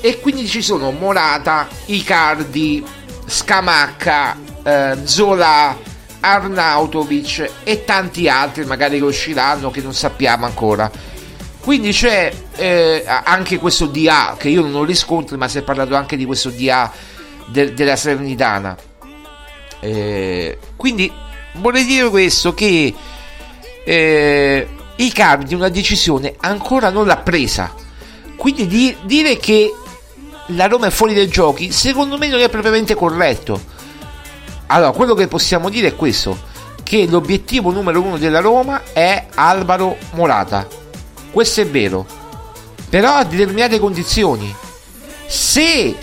e 0.00 0.20
quindi 0.20 0.46
ci 0.46 0.62
sono 0.62 0.92
Morata, 0.92 1.66
Icardi, 1.86 2.84
Scamacca, 3.26 4.36
eh, 4.62 4.98
Zola, 5.02 5.76
Arnautovic 6.20 7.50
e 7.64 7.84
tanti 7.84 8.28
altri 8.28 8.64
magari 8.64 8.98
che 8.98 9.04
usciranno 9.04 9.70
che 9.70 9.80
non 9.80 9.94
sappiamo 9.94 10.46
ancora. 10.46 10.90
Quindi 11.60 11.92
c'è 11.92 12.32
eh, 12.56 13.04
anche 13.06 13.58
questo 13.58 13.86
DA 13.86 14.36
che 14.38 14.48
io 14.48 14.62
non 14.62 14.74
ho 14.74 14.84
riscontri, 14.84 15.36
ma 15.36 15.48
si 15.48 15.58
è 15.58 15.62
parlato 15.62 15.94
anche 15.94 16.16
di 16.16 16.24
questo 16.24 16.50
DA 16.50 16.90
de- 17.46 17.74
della 17.74 17.96
Serenitana. 17.96 18.76
Eh, 19.80 20.58
quindi 20.76 21.12
vorrei 21.54 21.84
dire 21.84 22.08
questo 22.08 22.54
che 22.54 22.94
eh, 23.84 24.68
Icardi 24.96 25.54
una 25.54 25.68
decisione 25.68 26.34
ancora 26.40 26.90
non 26.90 27.06
l'ha 27.06 27.18
presa. 27.18 27.72
Quindi 28.36 28.66
di, 28.66 28.96
dire 29.02 29.36
che 29.36 29.72
la 30.48 30.66
Roma 30.66 30.86
è 30.86 30.90
fuori 30.90 31.14
dai 31.14 31.28
giochi, 31.28 31.70
secondo 31.70 32.18
me 32.18 32.28
non 32.28 32.40
è 32.40 32.48
propriamente 32.48 32.94
corretto. 32.94 33.76
Allora, 34.68 34.92
quello 34.92 35.14
che 35.14 35.28
possiamo 35.28 35.68
dire 35.68 35.88
è 35.88 35.96
questo, 35.96 36.38
che 36.82 37.06
l'obiettivo 37.06 37.70
numero 37.70 38.00
uno 38.00 38.16
della 38.18 38.40
Roma 38.40 38.82
è 38.92 39.26
Alvaro 39.34 39.96
Morata. 40.12 40.66
Questo 41.30 41.60
è 41.60 41.66
vero. 41.66 42.06
Però 42.88 43.14
a 43.14 43.24
determinate 43.24 43.78
condizioni. 43.78 44.54
Se 45.26 45.94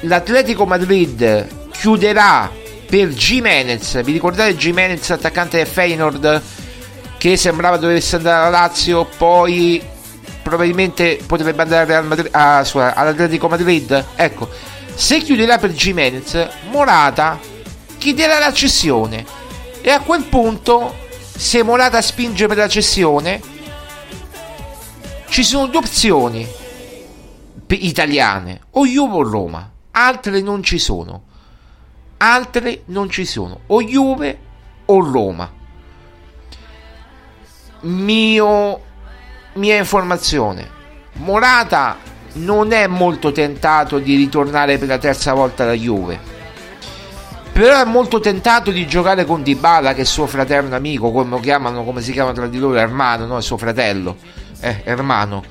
l'Atletico 0.00 0.64
Madrid 0.64 1.70
chiuderà 1.70 2.50
per 2.86 3.08
Jimenez, 3.08 4.02
vi 4.02 4.12
ricordate 4.12 4.56
Jimenez 4.56 5.10
attaccante 5.10 5.58
del 5.58 5.66
Feyenoord 5.66 6.42
che 7.18 7.36
sembrava 7.36 7.76
dovesse 7.76 8.16
andare 8.16 8.46
alla 8.46 8.58
Lazio, 8.60 9.06
poi 9.16 9.82
probabilmente 10.42 11.20
potrebbe 11.26 11.62
andare 11.62 11.94
al 11.94 12.06
Madrid, 12.06 12.28
ah, 12.32 12.58
all'Atletico 12.58 13.48
Madrid. 13.48 14.04
Ecco, 14.16 14.48
se 15.00 15.20
chiuderà 15.20 15.56
per 15.56 15.70
Jimenez, 15.70 16.48
Morata 16.70 17.40
chiederà 17.96 18.38
la 18.38 18.52
cessione. 18.52 19.24
E 19.80 19.88
a 19.88 20.00
quel 20.00 20.24
punto, 20.24 20.94
se 21.34 21.62
Morata 21.62 22.02
spinge 22.02 22.46
per 22.46 22.58
la 22.58 22.68
cessione, 22.68 23.40
ci 25.30 25.42
sono 25.42 25.68
due 25.68 25.78
opzioni 25.78 26.46
italiane, 27.68 28.60
o 28.72 28.86
Juve 28.86 29.16
o 29.16 29.22
Roma. 29.22 29.70
Altre 29.92 30.42
non 30.42 30.62
ci 30.62 30.78
sono. 30.78 31.22
Altre 32.18 32.82
non 32.86 33.08
ci 33.08 33.24
sono, 33.24 33.60
o 33.68 33.82
Juve 33.82 34.38
o 34.84 35.00
Roma 35.00 35.50
mio, 37.80 38.82
mia 39.54 39.76
informazione. 39.78 40.78
Morata 41.14 41.96
non 42.34 42.72
è 42.72 42.86
molto 42.86 43.32
tentato 43.32 43.98
di 43.98 44.16
ritornare 44.16 44.78
per 44.78 44.88
la 44.88 44.98
terza 44.98 45.32
volta 45.32 45.62
alla 45.62 45.72
Juve. 45.72 46.18
Però 47.52 47.80
è 47.80 47.84
molto 47.84 48.20
tentato 48.20 48.70
di 48.70 48.86
giocare 48.86 49.24
con 49.24 49.42
Dybala, 49.42 49.92
che 49.94 50.02
è 50.02 50.04
suo 50.04 50.26
fratello 50.26 50.74
amico, 50.74 51.10
come 51.10 51.40
chiamano, 51.40 51.84
come 51.84 52.00
si 52.00 52.12
chiama 52.12 52.32
tra 52.32 52.46
di 52.46 52.58
loro, 52.58 52.78
Hermano, 52.78 53.26
no? 53.26 53.38
È 53.38 53.42
suo 53.42 53.56
fratello, 53.56 54.16
eh, 54.60 54.82
Hermano. 54.84 55.42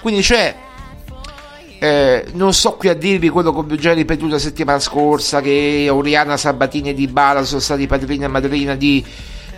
Quindi 0.00 0.22
c'è 0.22 0.54
Eh, 1.82 2.26
non 2.32 2.52
sto 2.52 2.74
qui 2.74 2.90
a 2.90 2.94
dirvi 2.94 3.30
quello 3.30 3.54
che 3.54 3.62
vi 3.64 3.72
ho 3.72 3.76
già 3.76 3.94
ripetuto 3.94 4.32
la 4.32 4.38
settimana 4.38 4.78
scorsa 4.78 5.40
che 5.40 5.88
Oriana 5.90 6.36
Sabatini 6.36 6.90
e 6.90 6.94
Di 6.94 7.06
Bala 7.06 7.42
sono 7.42 7.58
stati 7.60 7.86
padrina 7.86 8.26
e 8.26 8.28
madrina 8.28 8.74
di, 8.74 9.02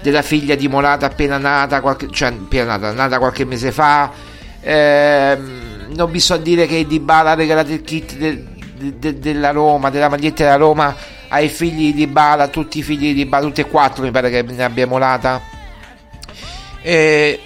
della 0.01 0.23
figlia 0.23 0.55
di 0.55 0.69
Morata 0.69 1.07
appena 1.07 1.37
nata, 1.37 1.81
qualche, 1.81 2.09
cioè 2.13 2.29
appena 2.29 2.77
nata, 2.77 2.93
nata 2.93 3.19
qualche 3.19 3.45
mese 3.45 3.73
fa. 3.73 4.13
Eh, 4.61 5.39
non 5.95 6.11
vi 6.11 6.21
sto 6.21 6.35
a 6.35 6.39
dire 6.39 6.67
che 6.67 6.87
Di 6.87 7.01
Bala 7.01 7.31
ha 7.31 7.35
regalato 7.35 7.73
il 7.73 7.83
kit 7.83 8.17
de, 8.17 8.45
de, 8.77 8.99
de, 8.99 9.19
della 9.19 9.51
Roma, 9.51 9.91
della 9.91 10.09
maglietta 10.09 10.45
della 10.45 10.57
Roma 10.57 10.95
ai 11.29 11.49
figli 11.49 11.95
di 11.95 12.07
Bala, 12.07 12.49
tutti 12.49 12.79
i 12.79 12.83
figli 12.83 13.15
di 13.15 13.25
Bala, 13.25 13.47
tutti 13.47 13.61
e 13.63 13.69
quattro 13.69 14.03
mi 14.03 14.11
pare 14.11 14.31
che 14.31 14.43
ne 14.43 14.65
abbia 14.65 14.87
Morata. 14.87 15.41
Eh, 16.83 17.41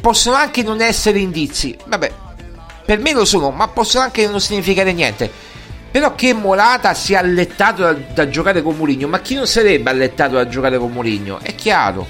possono 0.00 0.36
anche 0.36 0.62
non 0.62 0.80
essere 0.80 1.18
indizi, 1.18 1.76
vabbè, 1.86 2.12
per 2.84 2.98
me 2.98 3.12
lo 3.12 3.24
sono, 3.24 3.50
ma 3.50 3.68
possono 3.68 4.04
anche 4.04 4.26
non 4.26 4.40
significare 4.40 4.92
niente. 4.92 5.30
Però 5.90 6.14
che 6.14 6.34
Morata 6.34 6.94
sia 6.94 7.20
allettato 7.20 7.82
da, 7.82 7.92
da 7.92 8.28
giocare 8.28 8.62
con 8.62 8.76
Mourinho, 8.76 9.08
ma 9.08 9.20
chi 9.20 9.34
non 9.34 9.46
sarebbe 9.46 9.90
allettato 9.90 10.34
da 10.34 10.48
giocare 10.48 10.78
con 10.78 10.92
Mourinho? 10.92 11.38
È 11.40 11.54
chiaro. 11.54 12.06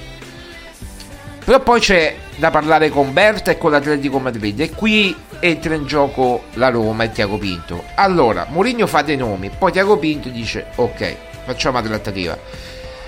Però 1.49 1.61
poi 1.61 1.79
c'è 1.79 2.15
da 2.35 2.51
parlare 2.51 2.89
con 2.89 3.11
Berta 3.11 3.49
e 3.49 3.57
con 3.57 3.71
l'Atletico 3.71 4.19
Madrid 4.19 4.59
e 4.59 4.69
qui 4.69 5.15
entra 5.39 5.73
in 5.73 5.87
gioco 5.87 6.43
la 6.53 6.69
Roma 6.69 7.05
e 7.05 7.11
Tiago 7.11 7.39
Pinto. 7.39 7.85
Allora, 7.95 8.45
Mourinho 8.47 8.85
fa 8.85 9.01
dei 9.01 9.17
nomi, 9.17 9.49
poi 9.49 9.71
Tiago 9.71 9.97
Pinto 9.97 10.29
dice 10.29 10.67
ok, 10.75 11.15
facciamo 11.45 11.79
una 11.79 11.87
trattativa. 11.87 12.37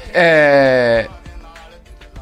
Eh, 0.09 1.07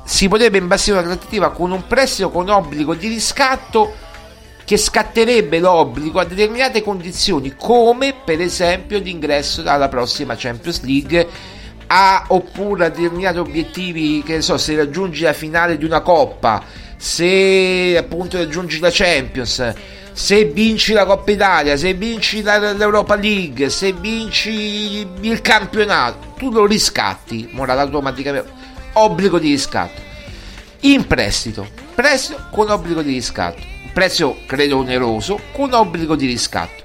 si 0.03 0.27
potrebbe 0.27 0.57
imbastire 0.57 0.97
una 0.97 1.07
trattativa 1.07 1.51
con 1.51 1.71
un 1.71 1.87
prestito 1.87 2.29
con 2.29 2.49
obbligo 2.49 2.95
di 2.95 3.07
riscatto 3.07 3.95
che 4.65 4.75
scatterebbe 4.75 5.59
l'obbligo 5.59 6.19
a 6.19 6.25
determinate 6.25 6.83
condizioni 6.83 7.55
come 7.57 8.13
per 8.25 8.41
esempio 8.41 8.99
l'ingresso 8.99 9.63
alla 9.65 9.87
prossima 9.87 10.35
Champions 10.37 10.81
League 10.81 11.27
a, 11.91 12.25
oppure 12.27 12.85
a 12.85 12.89
determinati 12.89 13.37
obiettivi 13.39 14.21
che 14.23 14.35
ne 14.35 14.41
so 14.41 14.57
se 14.57 14.75
raggiungi 14.75 15.23
la 15.23 15.33
finale 15.33 15.77
di 15.77 15.85
una 15.85 16.01
coppa 16.01 16.63
se 16.95 17.95
appunto 17.97 18.37
raggiungi 18.37 18.79
la 18.79 18.89
Champions 18.91 19.73
se 20.11 20.45
vinci 20.45 20.93
la 20.93 21.05
Coppa 21.05 21.31
Italia 21.31 21.77
se 21.77 21.93
vinci 21.93 22.41
la, 22.41 22.73
l'Europa 22.73 23.15
League 23.15 23.69
se 23.69 23.93
vinci 23.93 25.07
il 25.21 25.41
campionato 25.41 26.33
tu 26.37 26.51
lo 26.51 26.65
riscatti 26.65 27.49
morale 27.53 27.81
automaticamente 27.81 28.51
obbligo 28.93 29.39
di 29.39 29.49
riscatto. 29.49 30.01
In 30.81 31.07
prestito 31.07 31.67
prestito 31.95 32.47
con 32.51 32.69
obbligo 32.69 33.01
di 33.01 33.13
riscatto 33.13 33.61
prezzo 33.93 34.37
credo 34.45 34.77
oneroso 34.77 35.39
con 35.51 35.73
obbligo 35.73 36.15
di 36.15 36.25
riscatto. 36.27 36.83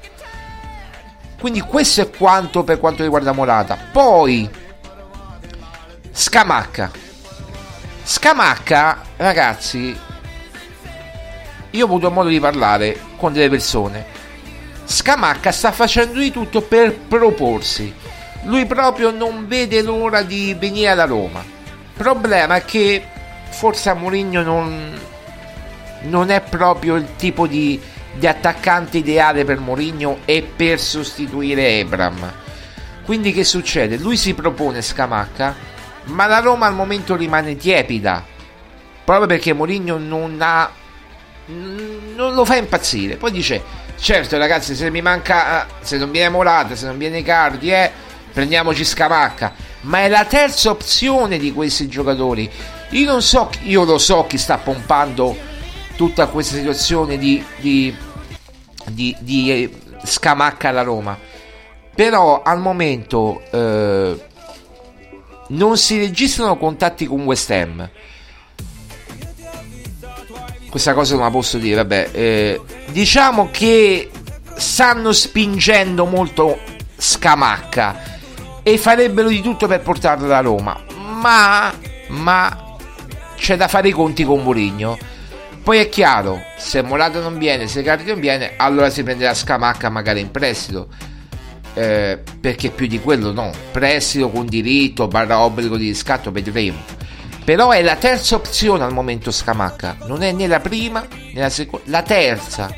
Quindi 1.38 1.60
questo 1.60 2.00
è 2.00 2.10
quanto 2.10 2.64
per 2.64 2.80
quanto 2.80 3.02
riguarda 3.02 3.32
Morata. 3.32 3.76
Poi 3.92 4.48
Scamacca. 6.16 6.92
Scamacca 8.04 9.02
ragazzi 9.16 9.98
io 11.70 11.82
ho 11.82 11.86
avuto 11.88 12.08
modo 12.12 12.28
di 12.28 12.38
parlare 12.38 12.96
con 13.16 13.32
delle 13.32 13.48
persone. 13.48 14.06
Scamacca 14.84 15.50
sta 15.50 15.72
facendo 15.72 16.20
di 16.20 16.30
tutto 16.30 16.60
per 16.62 16.96
proporsi. 16.96 17.92
Lui 18.44 18.64
proprio 18.64 19.10
non 19.10 19.48
vede 19.48 19.82
l'ora 19.82 20.22
di 20.22 20.54
venire 20.56 20.90
alla 20.90 21.04
Roma. 21.04 21.44
Problema 21.96 22.54
è 22.56 22.64
che 22.64 23.04
forse 23.50 23.92
Mourinho 23.92 24.42
non, 24.42 24.96
non 26.02 26.30
è 26.30 26.40
proprio 26.42 26.94
il 26.94 27.16
tipo 27.16 27.48
di, 27.48 27.80
di 28.12 28.26
attaccante 28.28 28.98
ideale 28.98 29.44
per 29.44 29.58
Mourinho 29.58 30.18
e 30.26 30.42
per 30.42 30.78
sostituire 30.78 31.80
Ebram. 31.80 32.32
Quindi 33.04 33.32
che 33.32 33.42
succede? 33.42 33.98
lui 33.98 34.16
si 34.16 34.32
propone 34.32 34.80
Scamacca 34.80 35.72
ma 36.04 36.26
la 36.26 36.40
Roma 36.40 36.66
al 36.66 36.74
momento 36.74 37.16
rimane 37.16 37.56
tiepida 37.56 38.24
proprio 39.04 39.26
perché 39.26 39.52
Mourinho 39.52 39.98
non 39.98 40.38
ha 40.40 40.70
non 41.46 42.34
lo 42.34 42.44
fa 42.44 42.56
impazzire. 42.56 43.16
Poi 43.16 43.30
dice 43.30 43.62
certo 43.98 44.38
ragazzi 44.38 44.74
se 44.74 44.90
mi 44.90 45.02
manca 45.02 45.66
se 45.80 45.98
non 45.98 46.10
viene 46.10 46.30
Morata 46.30 46.74
se 46.74 46.86
non 46.86 46.98
viene 46.98 47.22
Cardi 47.22 47.70
eh, 47.70 47.90
prendiamoci 48.32 48.84
Scamacca. 48.84 49.52
Ma 49.82 50.00
è 50.00 50.08
la 50.08 50.24
terza 50.24 50.70
opzione 50.70 51.38
di 51.38 51.52
questi 51.52 51.88
giocatori. 51.88 52.50
Io 52.90 53.10
non 53.10 53.22
so 53.22 53.50
io 53.62 53.84
lo 53.84 53.98
so 53.98 54.26
chi 54.26 54.38
sta 54.38 54.56
pompando 54.56 55.36
tutta 55.96 56.26
questa 56.26 56.56
situazione 56.56 57.18
di, 57.18 57.44
di, 57.58 57.94
di, 58.86 59.14
di 59.20 59.52
eh, 59.52 59.70
Scamacca 60.02 60.70
alla 60.70 60.82
Roma. 60.82 61.18
Però 61.94 62.42
al 62.42 62.58
momento 62.58 63.42
eh, 63.52 64.20
non 65.48 65.76
si 65.76 65.98
registrano 65.98 66.56
contatti 66.56 67.06
con 67.06 67.24
West 67.24 67.50
Ham 67.50 67.90
questa 70.74 70.92
cosa 70.92 71.14
non 71.14 71.22
la 71.22 71.30
posso 71.30 71.56
dire, 71.58 71.76
vabbè. 71.76 72.08
Eh, 72.10 72.60
diciamo 72.90 73.48
che 73.52 74.10
stanno 74.56 75.12
spingendo 75.12 76.04
molto 76.04 76.58
Scamacca 76.96 78.18
e 78.60 78.76
farebbero 78.76 79.28
di 79.28 79.40
tutto 79.40 79.68
per 79.68 79.82
portarlo 79.82 80.34
a 80.34 80.40
Roma. 80.40 80.76
Ma, 81.20 81.72
ma 82.08 82.76
c'è 83.36 83.56
da 83.56 83.68
fare 83.68 83.86
i 83.86 83.92
conti 83.92 84.24
con 84.24 84.42
Mourinho. 84.42 84.98
Poi 85.62 85.78
è 85.78 85.88
chiaro, 85.88 86.42
se 86.58 86.82
Morata 86.82 87.20
non 87.20 87.38
viene, 87.38 87.68
se 87.68 87.84
Cardi 87.84 88.10
non 88.10 88.18
viene, 88.18 88.54
allora 88.56 88.90
si 88.90 89.04
prenderà 89.04 89.32
Scamacca 89.32 89.88
magari 89.90 90.18
in 90.18 90.32
prestito. 90.32 90.88
Eh, 91.74 92.22
perché 92.40 92.70
più 92.70 92.86
di 92.86 93.00
quello 93.00 93.32
no. 93.32 93.50
Prestito 93.72 94.30
con 94.30 94.46
diritto, 94.46 95.08
barra 95.08 95.40
obbligo 95.40 95.76
di 95.76 95.88
riscatto, 95.88 96.30
vedremo 96.30 97.02
però 97.44 97.70
è 97.70 97.82
la 97.82 97.96
terza 97.96 98.36
opzione 98.36 98.84
al 98.84 98.92
momento 98.94 99.30
Scamacca, 99.30 99.98
non 100.06 100.22
è 100.22 100.32
né 100.32 100.46
la 100.46 100.60
prima 100.60 101.06
né 101.10 101.40
la 101.40 101.50
seconda, 101.50 101.84
la 101.90 102.02
terza. 102.02 102.74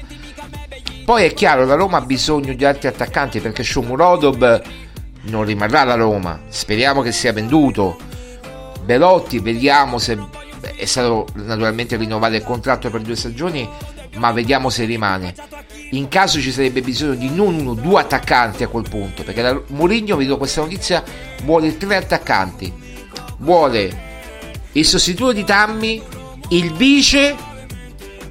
Poi 1.04 1.24
è 1.24 1.32
chiaro, 1.32 1.64
la 1.64 1.76
Roma 1.76 1.98
ha 1.98 2.00
bisogno 2.00 2.52
di 2.52 2.64
altri 2.64 2.88
attaccanti 2.88 3.38
perché 3.38 3.62
Shomurodov 3.62 4.62
non 5.22 5.44
rimarrà 5.44 5.82
alla 5.82 5.94
Roma, 5.94 6.40
speriamo 6.48 7.02
che 7.02 7.12
sia 7.12 7.32
venduto. 7.32 7.96
Belotti, 8.82 9.38
vediamo 9.38 9.98
se 9.98 10.18
è 10.74 10.84
stato 10.84 11.28
naturalmente 11.34 11.96
rinnovato 11.96 12.34
il 12.34 12.42
contratto 12.42 12.90
per 12.90 13.02
due 13.02 13.14
stagioni, 13.14 13.68
ma 14.16 14.32
vediamo 14.32 14.68
se 14.68 14.84
rimane. 14.84 15.32
In 15.90 16.08
caso 16.08 16.40
ci 16.40 16.50
sarebbe 16.50 16.80
bisogno 16.80 17.14
di 17.14 17.30
non 17.30 17.54
uno, 17.54 17.74
due 17.74 18.00
attaccanti 18.00 18.64
a 18.64 18.68
quel 18.68 18.88
punto, 18.88 19.22
perché 19.22 19.42
la 19.42 19.60
Mourinho, 19.68 20.16
vedo 20.16 20.36
questa 20.36 20.60
notizia, 20.60 21.02
vuole 21.44 21.76
tre 21.76 21.96
attaccanti. 21.96 22.72
Vuole 23.38 24.04
il 24.72 24.84
sostituto 24.84 25.32
di 25.32 25.44
Tammy, 25.44 26.02
il 26.48 26.72
vice 26.72 27.34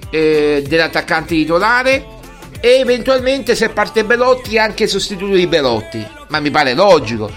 eh, 0.10 0.64
dell'attaccante 0.68 1.36
titolare 1.36 2.06
e 2.60 2.80
eventualmente 2.80 3.56
se 3.56 3.70
parte 3.70 4.04
Belotti 4.04 4.58
anche 4.58 4.84
il 4.84 4.90
sostituto 4.90 5.36
di 5.36 5.48
Belotti. 5.48 6.06
Ma 6.28 6.40
mi 6.40 6.52
pare 6.52 6.74
logico. 6.74 7.32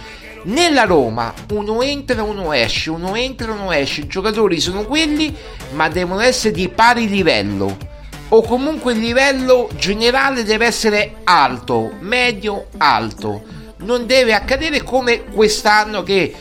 Nella 0.44 0.84
Roma 0.84 1.32
uno 1.50 1.82
entra, 1.82 2.22
uno 2.22 2.52
esce, 2.52 2.90
uno 2.90 3.14
entra, 3.14 3.52
uno 3.52 3.72
esce. 3.72 4.02
I 4.02 4.06
giocatori 4.06 4.60
sono 4.60 4.84
quelli, 4.84 5.34
ma 5.72 5.88
devono 5.88 6.20
essere 6.20 6.54
di 6.54 6.68
pari 6.68 7.08
livello. 7.08 7.87
O 8.30 8.42
comunque 8.42 8.92
il 8.92 8.98
livello 8.98 9.70
generale 9.76 10.44
deve 10.44 10.66
essere 10.66 11.16
alto, 11.24 11.92
medio, 12.00 12.66
alto. 12.76 13.42
Non 13.78 14.06
deve 14.06 14.34
accadere 14.34 14.82
come 14.82 15.24
quest'anno 15.24 16.02
che 16.02 16.34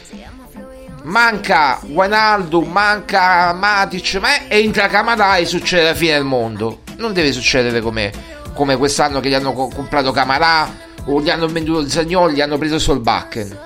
manca 1.04 1.80
Guanaldo, 1.84 2.60
manca 2.62 3.54
Matic, 3.54 4.16
ma 4.16 4.50
entra 4.50 4.88
Camarà 4.88 5.38
e 5.38 5.46
succede 5.46 5.84
la 5.84 5.94
fine 5.94 6.14
del 6.14 6.26
mondo. 6.26 6.82
Non 6.98 7.14
deve 7.14 7.32
succedere 7.32 7.80
come, 7.80 8.12
come 8.54 8.76
quest'anno 8.76 9.22
che 9.22 9.30
gli 9.30 9.34
hanno 9.34 9.54
comprato 9.54 10.12
Camarà 10.12 10.70
o 11.06 11.22
gli 11.22 11.30
hanno 11.30 11.48
venduto 11.48 11.88
Zagnoli, 11.88 12.36
gli 12.36 12.42
hanno 12.42 12.58
preso 12.58 12.80
Solbakken. 12.80 13.60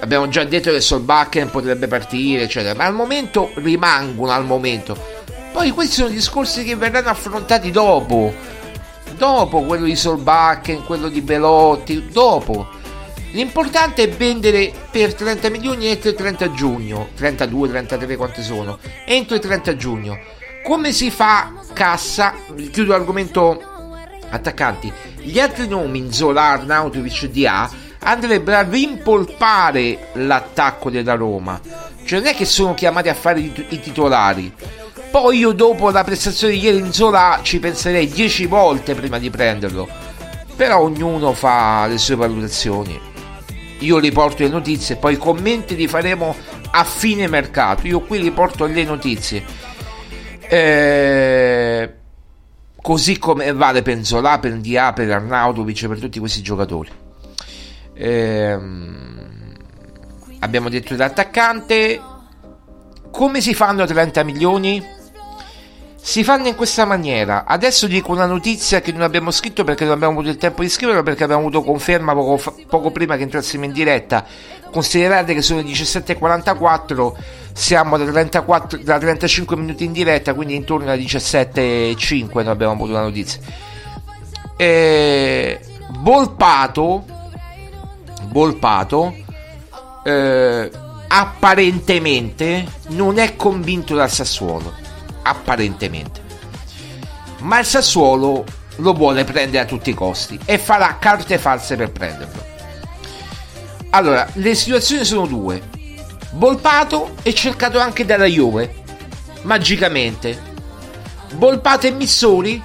Abbiamo 0.00 0.28
già 0.28 0.44
detto 0.44 0.70
che 0.70 0.82
Solbakken 0.82 1.50
potrebbe 1.50 1.86
partire, 1.86 2.42
eccetera, 2.42 2.74
ma 2.74 2.84
al 2.84 2.92
momento 2.92 3.52
rimangono 3.54 4.32
al 4.32 4.44
momento. 4.44 5.13
Poi 5.54 5.70
questi 5.70 5.94
sono 5.94 6.08
discorsi 6.08 6.64
che 6.64 6.74
verranno 6.74 7.08
affrontati 7.08 7.70
dopo. 7.70 8.34
Dopo 9.16 9.62
quello 9.62 9.84
di 9.84 9.94
Solbakken, 9.94 10.84
quello 10.84 11.08
di 11.08 11.20
Belotti, 11.20 12.08
dopo 12.10 12.66
L'importante 13.34 14.04
è 14.04 14.08
vendere 14.08 14.72
per 14.92 15.12
30 15.12 15.50
milioni 15.50 15.88
entro 15.88 16.10
il 16.10 16.14
30 16.14 16.52
giugno, 16.52 17.08
32, 17.16 17.68
33 17.68 18.16
quante 18.16 18.42
sono, 18.42 18.78
entro 19.04 19.34
il 19.34 19.40
30 19.40 19.74
giugno. 19.74 20.20
Come 20.62 20.92
si 20.92 21.10
fa 21.10 21.52
cassa? 21.72 22.34
Chiudo 22.70 22.92
l'argomento 22.92 23.60
attaccanti. 24.30 24.92
Gli 25.16 25.40
altri 25.40 25.66
nomi, 25.66 26.12
Zola, 26.12 26.50
Arnautovic, 26.50 27.26
DA, 27.26 27.68
andrebbero 28.04 28.58
a 28.58 28.68
rimpolpare 28.70 30.10
l'attacco 30.12 30.88
della 30.88 31.14
Roma. 31.14 31.60
Cioè 32.04 32.20
non 32.20 32.28
è 32.28 32.36
che 32.36 32.44
sono 32.44 32.74
chiamati 32.74 33.08
a 33.08 33.14
fare 33.14 33.40
i 33.40 33.80
titolari. 33.80 34.52
Poi 35.14 35.38
io 35.38 35.52
dopo 35.52 35.90
la 35.90 36.02
prestazione 36.02 36.54
di 36.54 36.60
ieri 36.64 36.78
in 36.78 36.92
Zola 36.92 37.38
ci 37.42 37.60
penserei 37.60 38.08
10 38.08 38.46
volte 38.46 38.94
prima 38.94 39.18
di 39.18 39.30
prenderlo 39.30 40.04
però 40.56 40.80
ognuno 40.80 41.32
fa 41.32 41.86
le 41.86 41.98
sue 41.98 42.14
valutazioni. 42.14 42.98
Io 43.80 43.98
riporto 43.98 44.42
le 44.42 44.48
notizie, 44.48 44.96
poi 44.96 45.14
i 45.14 45.18
commenti 45.18 45.74
li 45.76 45.88
faremo 45.88 46.34
a 46.70 46.84
fine 46.84 47.28
mercato. 47.28 47.86
Io 47.86 48.00
qui 48.00 48.18
riporto 48.18 48.66
le 48.66 48.84
notizie. 48.84 49.44
Eh, 50.48 51.94
così 52.80 53.18
come 53.18 53.52
vale 53.52 53.82
per 53.82 54.04
Zola, 54.04 54.38
per 54.38 54.54
Dia, 54.58 54.92
per 54.92 55.10
Arnautovic, 55.10 55.88
per 55.88 55.98
tutti 55.98 56.18
questi 56.18 56.40
giocatori. 56.40 56.90
Eh, 57.94 58.58
abbiamo 60.38 60.68
detto 60.68 60.94
l'attaccante. 60.96 62.00
Come 63.10 63.40
si 63.40 63.54
fanno 63.54 63.84
30 63.84 64.22
milioni? 64.24 64.93
Si 66.06 66.22
fanno 66.22 66.48
in 66.48 66.54
questa 66.54 66.84
maniera. 66.84 67.46
Adesso 67.46 67.86
dico 67.86 68.12
una 68.12 68.26
notizia 68.26 68.82
che 68.82 68.92
non 68.92 69.00
abbiamo 69.00 69.30
scritto 69.30 69.64
perché 69.64 69.84
non 69.84 69.94
abbiamo 69.94 70.12
avuto 70.12 70.28
il 70.28 70.36
tempo 70.36 70.60
di 70.60 70.68
scriverla 70.68 71.02
perché 71.02 71.24
abbiamo 71.24 71.40
avuto 71.40 71.62
conferma 71.62 72.12
poco, 72.12 72.54
poco 72.68 72.90
prima 72.90 73.16
che 73.16 73.22
entrassimo 73.22 73.64
in 73.64 73.72
diretta. 73.72 74.22
Considerate 74.70 75.32
che 75.32 75.40
sono 75.40 75.62
le 75.62 75.66
17.44, 75.66 77.12
siamo 77.54 77.96
da, 77.96 78.04
34, 78.04 78.78
da 78.82 78.98
35 78.98 79.56
minuti 79.56 79.84
in 79.84 79.92
diretta, 79.92 80.34
quindi 80.34 80.54
intorno 80.54 80.90
alle 80.90 81.02
17.05 81.02 82.28
non 82.34 82.48
abbiamo 82.48 82.72
avuto 82.74 82.92
la 82.92 83.00
notizia. 83.00 83.40
Eh, 84.58 85.58
Volpato, 86.00 87.04
Volpato 88.24 89.14
eh, 90.04 90.70
apparentemente 91.08 92.66
non 92.88 93.18
è 93.18 93.36
convinto 93.36 93.94
dal 93.94 94.10
Sassuolo 94.10 94.83
apparentemente. 95.24 96.22
Ma 97.40 97.58
il 97.58 97.66
Sassuolo 97.66 98.44
lo 98.76 98.92
vuole 98.92 99.24
prendere 99.24 99.64
a 99.64 99.66
tutti 99.66 99.90
i 99.90 99.94
costi 99.94 100.38
e 100.44 100.58
farà 100.58 100.96
carte 100.98 101.38
false 101.38 101.76
per 101.76 101.90
prenderlo. 101.90 102.42
Allora, 103.90 104.28
le 104.34 104.54
situazioni 104.54 105.04
sono 105.04 105.26
due. 105.26 105.62
Volpato 106.32 107.14
è 107.22 107.32
cercato 107.32 107.78
anche 107.78 108.04
dalla 108.04 108.26
Juve, 108.26 108.82
magicamente. 109.42 110.52
Volpato 111.34 111.86
e 111.86 111.90
Missori, 111.90 112.62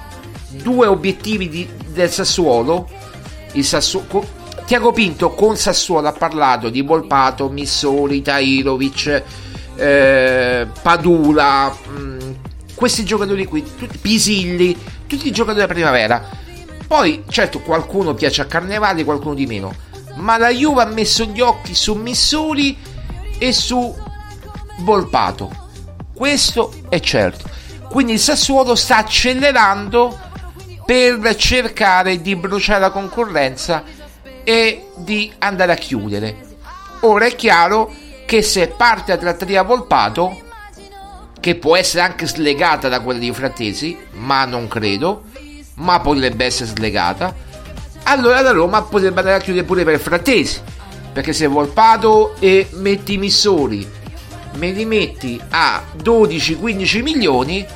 due 0.48 0.86
obiettivi 0.86 1.48
di, 1.48 1.68
del 1.88 2.10
Sassuolo. 2.10 2.88
Il 3.52 3.64
Sassuolo 3.64 4.38
Tiago 4.70 4.92
Pinto 4.92 5.30
con 5.30 5.56
Sassuolo 5.56 6.06
ha 6.06 6.12
parlato 6.12 6.68
di 6.68 6.82
Volpato, 6.82 7.48
Missori, 7.48 8.22
Tairovic, 8.22 9.22
eh, 9.74 10.68
Padula, 10.80 11.68
mh, 11.68 12.00
mm, 12.00 12.19
questi 12.80 13.04
giocatori 13.04 13.44
qui, 13.44 13.62
tutti, 13.76 13.98
Pisilli, 13.98 14.74
tutti 15.06 15.28
i 15.28 15.32
giocatori 15.32 15.60
della 15.60 15.66
primavera. 15.66 16.26
Poi, 16.86 17.24
certo, 17.28 17.60
qualcuno 17.60 18.14
piace 18.14 18.40
a 18.40 18.46
Carnevale, 18.46 19.04
qualcuno 19.04 19.34
di 19.34 19.44
meno. 19.44 19.74
Ma 20.14 20.38
la 20.38 20.48
Juve 20.48 20.80
ha 20.80 20.86
messo 20.86 21.26
gli 21.26 21.42
occhi 21.42 21.74
su 21.74 21.92
Missuri 21.92 22.78
e 23.36 23.52
su 23.52 23.94
Volpato. 24.78 25.68
Questo 26.14 26.72
è 26.88 27.00
certo. 27.00 27.50
Quindi 27.90 28.14
il 28.14 28.18
Sassuolo 28.18 28.74
sta 28.74 28.96
accelerando 28.96 30.18
per 30.86 31.36
cercare 31.36 32.22
di 32.22 32.34
bruciare 32.34 32.80
la 32.80 32.90
concorrenza 32.90 33.84
e 34.42 34.86
di 34.96 35.30
andare 35.36 35.72
a 35.72 35.76
chiudere. 35.76 36.56
Ora 37.00 37.26
è 37.26 37.36
chiaro 37.36 37.92
che 38.24 38.40
se 38.40 38.68
parte 38.68 39.12
a 39.12 39.18
trattativa 39.18 39.60
Volpato 39.60 40.48
che 41.40 41.54
può 41.56 41.76
essere 41.76 42.02
anche 42.02 42.26
slegata 42.26 42.88
da 42.88 43.00
quella 43.00 43.18
di 43.18 43.32
Frattesi, 43.32 43.98
ma 44.12 44.44
non 44.44 44.68
credo, 44.68 45.24
ma 45.76 45.98
potrebbe 46.00 46.44
essere 46.44 46.70
slegata, 46.70 47.34
allora 48.04 48.40
la 48.40 48.52
Roma 48.52 48.82
potrebbe 48.82 49.20
andare 49.20 49.36
a 49.38 49.40
chiudere 49.40 49.64
pure 49.64 49.84
per 49.84 49.98
Frattesi, 49.98 50.60
perché 51.12 51.32
se 51.32 51.46
Volpato 51.46 52.36
e 52.38 52.68
metti 52.72 53.14
i 53.14 53.18
missori, 53.18 53.88
me 54.54 54.70
li 54.70 54.84
metti 54.84 55.40
a 55.48 55.82
12-15 56.02 57.02
milioni, 57.02 57.66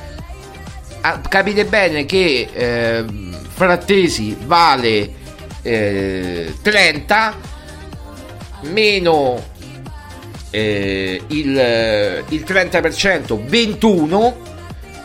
capite 1.27 1.65
bene 1.65 2.05
che 2.05 2.49
eh, 2.51 3.05
Frattesi 3.49 4.37
vale 4.45 5.13
eh, 5.61 6.53
30 6.61 7.53
meno 8.61 9.53
eh, 10.55 11.21
il, 11.27 11.59
eh, 11.59 12.23
il 12.29 12.45
30% 12.47 13.45
21 13.45 14.37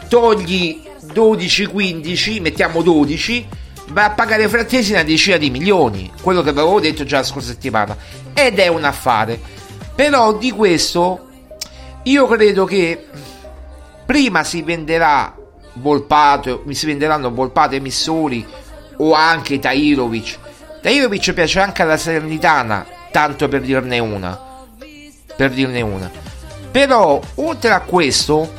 togli 0.08 0.80
12-15 1.12 2.40
mettiamo 2.40 2.82
12 2.82 3.48
va 3.88 4.04
a 4.04 4.10
pagare 4.10 4.48
frattesi 4.48 4.92
una 4.92 5.02
decina 5.02 5.38
di 5.38 5.50
milioni 5.50 6.08
quello 6.22 6.42
che 6.42 6.50
avevo 6.50 6.78
detto 6.78 7.02
già 7.02 7.16
la 7.16 7.24
scorsa 7.24 7.48
settimana 7.48 7.96
ed 8.32 8.60
è 8.60 8.68
un 8.68 8.84
affare. 8.84 9.40
Però 9.96 10.32
di 10.34 10.52
questo 10.52 11.26
io 12.04 12.26
credo 12.28 12.64
che 12.64 13.06
prima 14.06 14.44
si 14.44 14.62
venderà 14.62 15.34
Volpato 15.72 16.62
si 16.70 16.86
venderanno 16.86 17.32
Volpato 17.32 17.74
e 17.74 17.80
Missori 17.80 18.46
o 18.98 19.12
anche 19.14 19.58
Tairovic. 19.58 20.38
Tairovic 20.80 21.32
piace 21.32 21.58
anche 21.58 21.82
alla 21.82 21.96
Salernitana 21.96 22.86
tanto 23.10 23.48
per 23.48 23.62
dirne 23.62 23.98
una 23.98 24.48
per 25.40 25.52
dirne 25.52 25.80
una. 25.80 26.10
Però, 26.70 27.18
oltre 27.36 27.70
a 27.70 27.80
questo, 27.80 28.52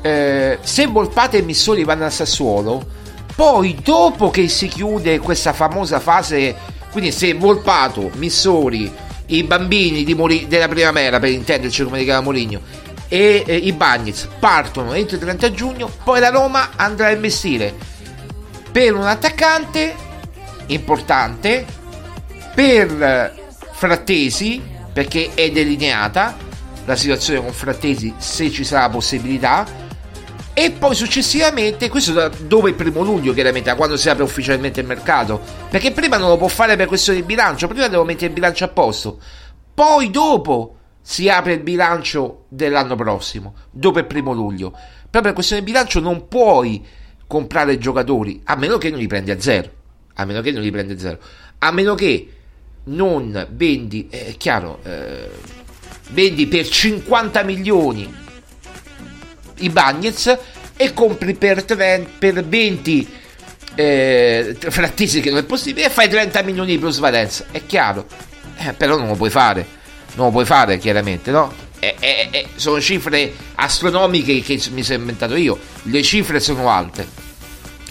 eh, 0.00 0.58
se 0.62 0.86
Volpate 0.86 1.38
e 1.38 1.42
Missoli 1.42 1.82
vanno 1.82 2.04
al 2.04 2.12
Sassuolo, 2.12 2.86
poi 3.34 3.76
dopo 3.82 4.30
che 4.30 4.46
si 4.46 4.68
chiude 4.68 5.18
questa 5.18 5.52
famosa 5.52 5.98
fase, 5.98 6.54
quindi 6.92 7.10
se 7.10 7.34
Volpato, 7.34 8.12
Missori, 8.14 8.92
i 9.26 9.42
bambini 9.42 10.14
Mori- 10.14 10.46
della 10.46 10.68
primavera, 10.68 11.18
per 11.18 11.30
intenderci 11.30 11.82
come 11.82 12.04
chiama 12.04 12.20
Moligno, 12.20 12.60
e 13.08 13.42
eh, 13.44 13.56
i 13.56 13.72
Bagnets 13.72 14.28
partono 14.38 14.92
entro 14.92 15.16
il 15.16 15.22
30 15.22 15.50
giugno, 15.50 15.90
poi 16.04 16.20
la 16.20 16.30
Roma 16.30 16.70
andrà 16.76 17.06
a 17.06 17.10
investire 17.10 17.74
per 18.70 18.94
un 18.94 19.02
attaccante 19.04 19.96
importante, 20.66 21.66
per 22.54 23.34
Frattesi, 23.72 24.74
perché 24.96 25.32
è 25.34 25.50
delineata 25.50 26.34
la 26.86 26.96
situazione 26.96 27.42
con 27.42 27.52
Frattesi 27.52 28.14
se 28.16 28.50
ci 28.50 28.64
sarà 28.64 28.86
la 28.86 28.88
possibilità 28.88 29.66
e 30.54 30.70
poi 30.70 30.94
successivamente 30.94 31.90
questo 31.90 32.14
da 32.14 32.28
dove 32.28 32.70
il 32.70 32.76
primo 32.76 33.02
luglio 33.02 33.34
chiaramente 33.34 33.68
da 33.68 33.76
quando 33.76 33.98
si 33.98 34.08
apre 34.08 34.22
ufficialmente 34.22 34.80
il 34.80 34.86
mercato 34.86 35.38
perché 35.68 35.92
prima 35.92 36.16
non 36.16 36.30
lo 36.30 36.38
può 36.38 36.48
fare 36.48 36.76
per 36.76 36.86
questione 36.86 37.20
di 37.20 37.26
bilancio 37.26 37.68
prima 37.68 37.88
devo 37.88 38.04
mettere 38.04 38.28
il 38.28 38.32
bilancio 38.32 38.64
a 38.64 38.68
posto 38.68 39.20
poi 39.74 40.08
dopo 40.08 40.76
si 41.02 41.28
apre 41.28 41.52
il 41.52 41.60
bilancio 41.60 42.46
dell'anno 42.48 42.96
prossimo 42.96 43.54
dopo 43.70 43.98
il 43.98 44.06
primo 44.06 44.32
luglio. 44.32 44.70
Proprio 44.70 45.20
per 45.20 45.32
questione 45.34 45.62
di 45.62 45.70
bilancio 45.70 46.00
non 46.00 46.26
puoi 46.26 46.82
comprare 47.26 47.76
giocatori 47.76 48.40
a 48.44 48.56
meno 48.56 48.78
che 48.78 48.88
non 48.88 48.98
li 48.98 49.06
prendi 49.06 49.30
a 49.30 49.38
zero 49.38 49.70
a 50.14 50.24
meno 50.24 50.40
che 50.40 50.52
non 50.52 50.62
li 50.62 50.70
prendi 50.70 50.94
a 50.94 50.98
zero 50.98 51.18
a 51.58 51.70
meno 51.70 51.94
che 51.94 52.35
non 52.86 53.46
vendi, 53.50 54.08
è 54.10 54.34
chiaro, 54.36 54.80
eh, 54.84 55.28
vendi 56.10 56.46
per 56.46 56.68
50 56.68 57.42
milioni 57.42 58.14
i 59.58 59.70
Bagnets 59.70 60.38
e 60.76 60.92
compri 60.92 61.34
per, 61.34 61.64
30, 61.64 62.10
per 62.18 62.44
20 62.44 63.08
eh, 63.74 64.56
frattesi 64.58 65.20
che 65.20 65.30
non 65.30 65.38
è 65.38 65.44
possibile 65.44 65.86
e 65.86 65.90
fai 65.90 66.08
30 66.08 66.42
milioni 66.42 66.72
di 66.72 66.78
plusvalenza, 66.78 67.46
è 67.50 67.64
chiaro, 67.66 68.06
eh, 68.58 68.72
però 68.72 68.96
non 68.96 69.08
lo 69.08 69.14
puoi 69.14 69.30
fare, 69.30 69.66
non 70.14 70.26
lo 70.26 70.32
puoi 70.32 70.44
fare 70.44 70.78
chiaramente, 70.78 71.30
no? 71.30 71.64
Eh, 71.78 71.94
eh, 71.98 72.46
sono 72.54 72.80
cifre 72.80 73.32
astronomiche 73.56 74.40
che 74.40 74.60
mi 74.70 74.82
sono 74.82 75.00
inventato 75.00 75.34
io, 75.36 75.58
le 75.82 76.02
cifre 76.02 76.40
sono 76.40 76.70
alte, 76.70 77.06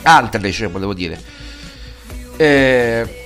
altre 0.03 0.51
cioè, 0.51 0.69
volevo 0.69 0.93
dire. 0.93 1.21
Eh, 2.37 3.24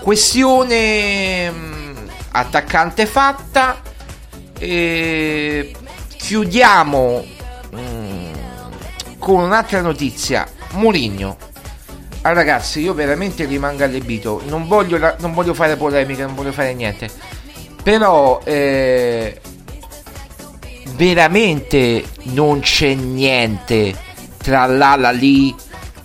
Questione 0.00 1.50
mm, 1.50 1.96
attaccante 2.32 3.06
fatta. 3.06 3.80
E 4.58 5.74
chiudiamo 6.16 7.24
mm, 7.74 8.32
con 9.18 9.42
un'altra 9.42 9.80
notizia. 9.80 10.46
Mourinho. 10.72 11.36
Ah, 12.22 12.32
ragazzi, 12.32 12.80
io 12.80 12.94
veramente 12.94 13.44
rimango 13.44 13.84
allibito. 13.84 14.42
Non 14.46 14.66
voglio, 14.66 15.14
non 15.18 15.32
voglio 15.32 15.54
fare 15.54 15.76
polemiche, 15.76 16.22
non 16.24 16.34
voglio 16.34 16.52
fare 16.52 16.74
niente. 16.74 17.08
Però 17.82 18.40
eh, 18.44 19.40
veramente 20.94 22.04
non 22.24 22.60
c'è 22.60 22.94
niente 22.94 23.94
tra 24.36 24.66
l'ala 24.66 25.10
lì 25.10 25.54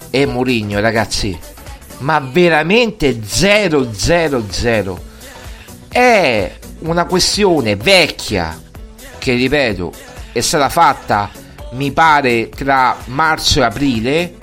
e 0.10 0.26
Mourinho, 0.26 0.80
ragazzi 0.80 1.54
ma 2.00 2.20
veramente 2.20 3.22
000. 3.24 3.84
È 5.88 6.58
una 6.80 7.06
questione 7.06 7.76
vecchia 7.76 8.62
che 9.18 9.34
ripeto 9.34 9.92
è 10.32 10.42
stata 10.42 10.68
fatta 10.70 11.30
mi 11.72 11.92
pare 11.92 12.50
tra 12.50 12.96
marzo 13.06 13.62
e 13.62 13.64
aprile 13.64 14.36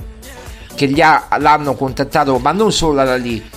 che 0.74 0.88
gli 0.88 1.00
ha, 1.00 1.28
l'hanno 1.38 1.74
contattato, 1.74 2.38
ma 2.38 2.52
non 2.52 2.72
solo 2.72 2.94
da 3.04 3.16
lì. 3.16 3.50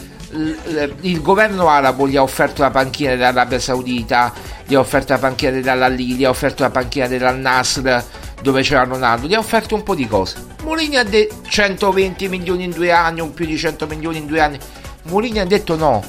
Il 1.01 1.21
governo 1.21 1.69
arabo 1.69 2.07
gli 2.07 2.17
ha 2.17 2.21
offerto 2.21 2.61
la 2.61 2.71
panchina 2.71 3.11
dell'Arabia 3.11 3.59
Saudita, 3.59 4.33
gli 4.65 4.75
ha 4.75 4.79
offerto 4.79 5.13
la 5.13 5.19
panchina 5.19 5.51
dell'Al-Ali, 5.51 6.15
gli 6.15 6.25
ha 6.25 6.29
offerto 6.29 6.63
la 6.63 6.69
panchina 6.69 7.07
dell'Al-Nasr 7.07 8.03
dove 8.41 8.61
c'era 8.61 8.83
Ronaldo, 8.83 9.27
gli 9.27 9.33
ha 9.33 9.39
offerto 9.39 9.75
un 9.75 9.83
po' 9.83 9.95
di 9.95 10.07
cose. 10.07 10.43
Mourinho 10.63 10.99
ha 10.99 11.03
detto 11.03 11.35
120 11.47 12.27
milioni 12.27 12.63
in 12.65 12.71
due 12.71 12.91
anni, 12.91 13.21
o 13.21 13.29
più 13.29 13.45
di 13.45 13.57
100 13.57 13.87
milioni 13.87 14.17
in 14.17 14.25
due 14.25 14.39
anni. 14.39 14.59
Mourinho 15.03 15.41
ha 15.41 15.45
detto 15.45 15.75
no. 15.75 16.03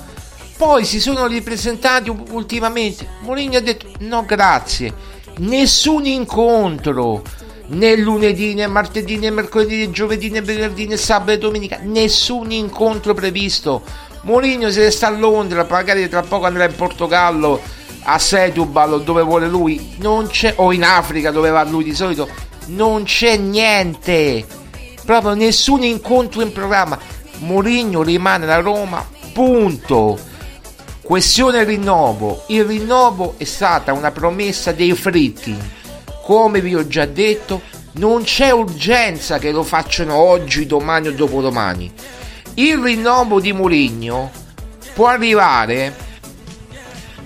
Poi 0.56 0.84
si 0.84 1.00
sono 1.00 1.26
ripresentati 1.26 2.10
ultimamente. 2.30 3.06
Mourinho 3.20 3.58
ha 3.58 3.60
detto 3.60 3.88
no 4.00 4.24
grazie. 4.24 4.92
Nessun 5.38 6.06
incontro 6.06 7.22
né 7.68 7.96
lunedì 7.96 8.54
né 8.54 8.66
martedì 8.66 9.18
né 9.18 9.28
mercoledì 9.30 9.78
né 9.78 9.90
giovedì 9.90 10.30
né 10.30 10.40
venerdì 10.40 10.86
né 10.86 10.96
sabato 10.96 11.32
e 11.32 11.38
domenica. 11.38 11.78
Nessun 11.82 12.52
incontro 12.52 13.12
previsto. 13.12 13.82
Mourinho 14.22 14.70
se 14.70 14.84
ne 14.84 14.90
sta 14.90 15.08
a 15.08 15.10
Londra, 15.10 15.66
magari 15.68 16.08
tra 16.08 16.22
poco 16.22 16.46
andrà 16.46 16.64
in 16.64 16.74
Portogallo 16.74 17.75
a 18.08 18.18
Setubal 18.18 19.02
dove 19.02 19.22
vuole 19.22 19.48
lui. 19.48 19.96
Non 19.98 20.28
c'è 20.28 20.54
o 20.56 20.72
in 20.72 20.84
Africa 20.84 21.30
dove 21.30 21.50
va 21.50 21.64
lui 21.64 21.84
di 21.84 21.94
solito. 21.94 22.28
Non 22.66 23.04
c'è 23.04 23.36
niente. 23.36 24.46
Proprio 25.04 25.34
nessun 25.34 25.82
incontro 25.82 26.40
in 26.40 26.52
programma. 26.52 26.98
Mourinho 27.38 28.02
rimane 28.02 28.50
a 28.50 28.60
Roma. 28.60 29.04
Punto 29.32 30.34
Questione 31.06 31.62
rinnovo. 31.62 32.42
Il 32.48 32.64
rinnovo 32.64 33.34
è 33.36 33.44
stata 33.44 33.92
una 33.92 34.10
promessa 34.10 34.72
dei 34.72 34.92
fritti. 34.92 35.56
Come 36.24 36.60
vi 36.60 36.74
ho 36.74 36.84
già 36.88 37.06
detto, 37.06 37.62
non 37.92 38.24
c'è 38.24 38.50
urgenza 38.50 39.38
che 39.38 39.52
lo 39.52 39.62
facciano 39.62 40.16
oggi, 40.16 40.66
domani 40.66 41.06
o 41.06 41.12
dopodomani. 41.12 41.92
Il 42.54 42.78
rinnovo 42.78 43.38
di 43.38 43.52
Mourinho 43.52 44.32
può 44.94 45.06
arrivare 45.06 45.94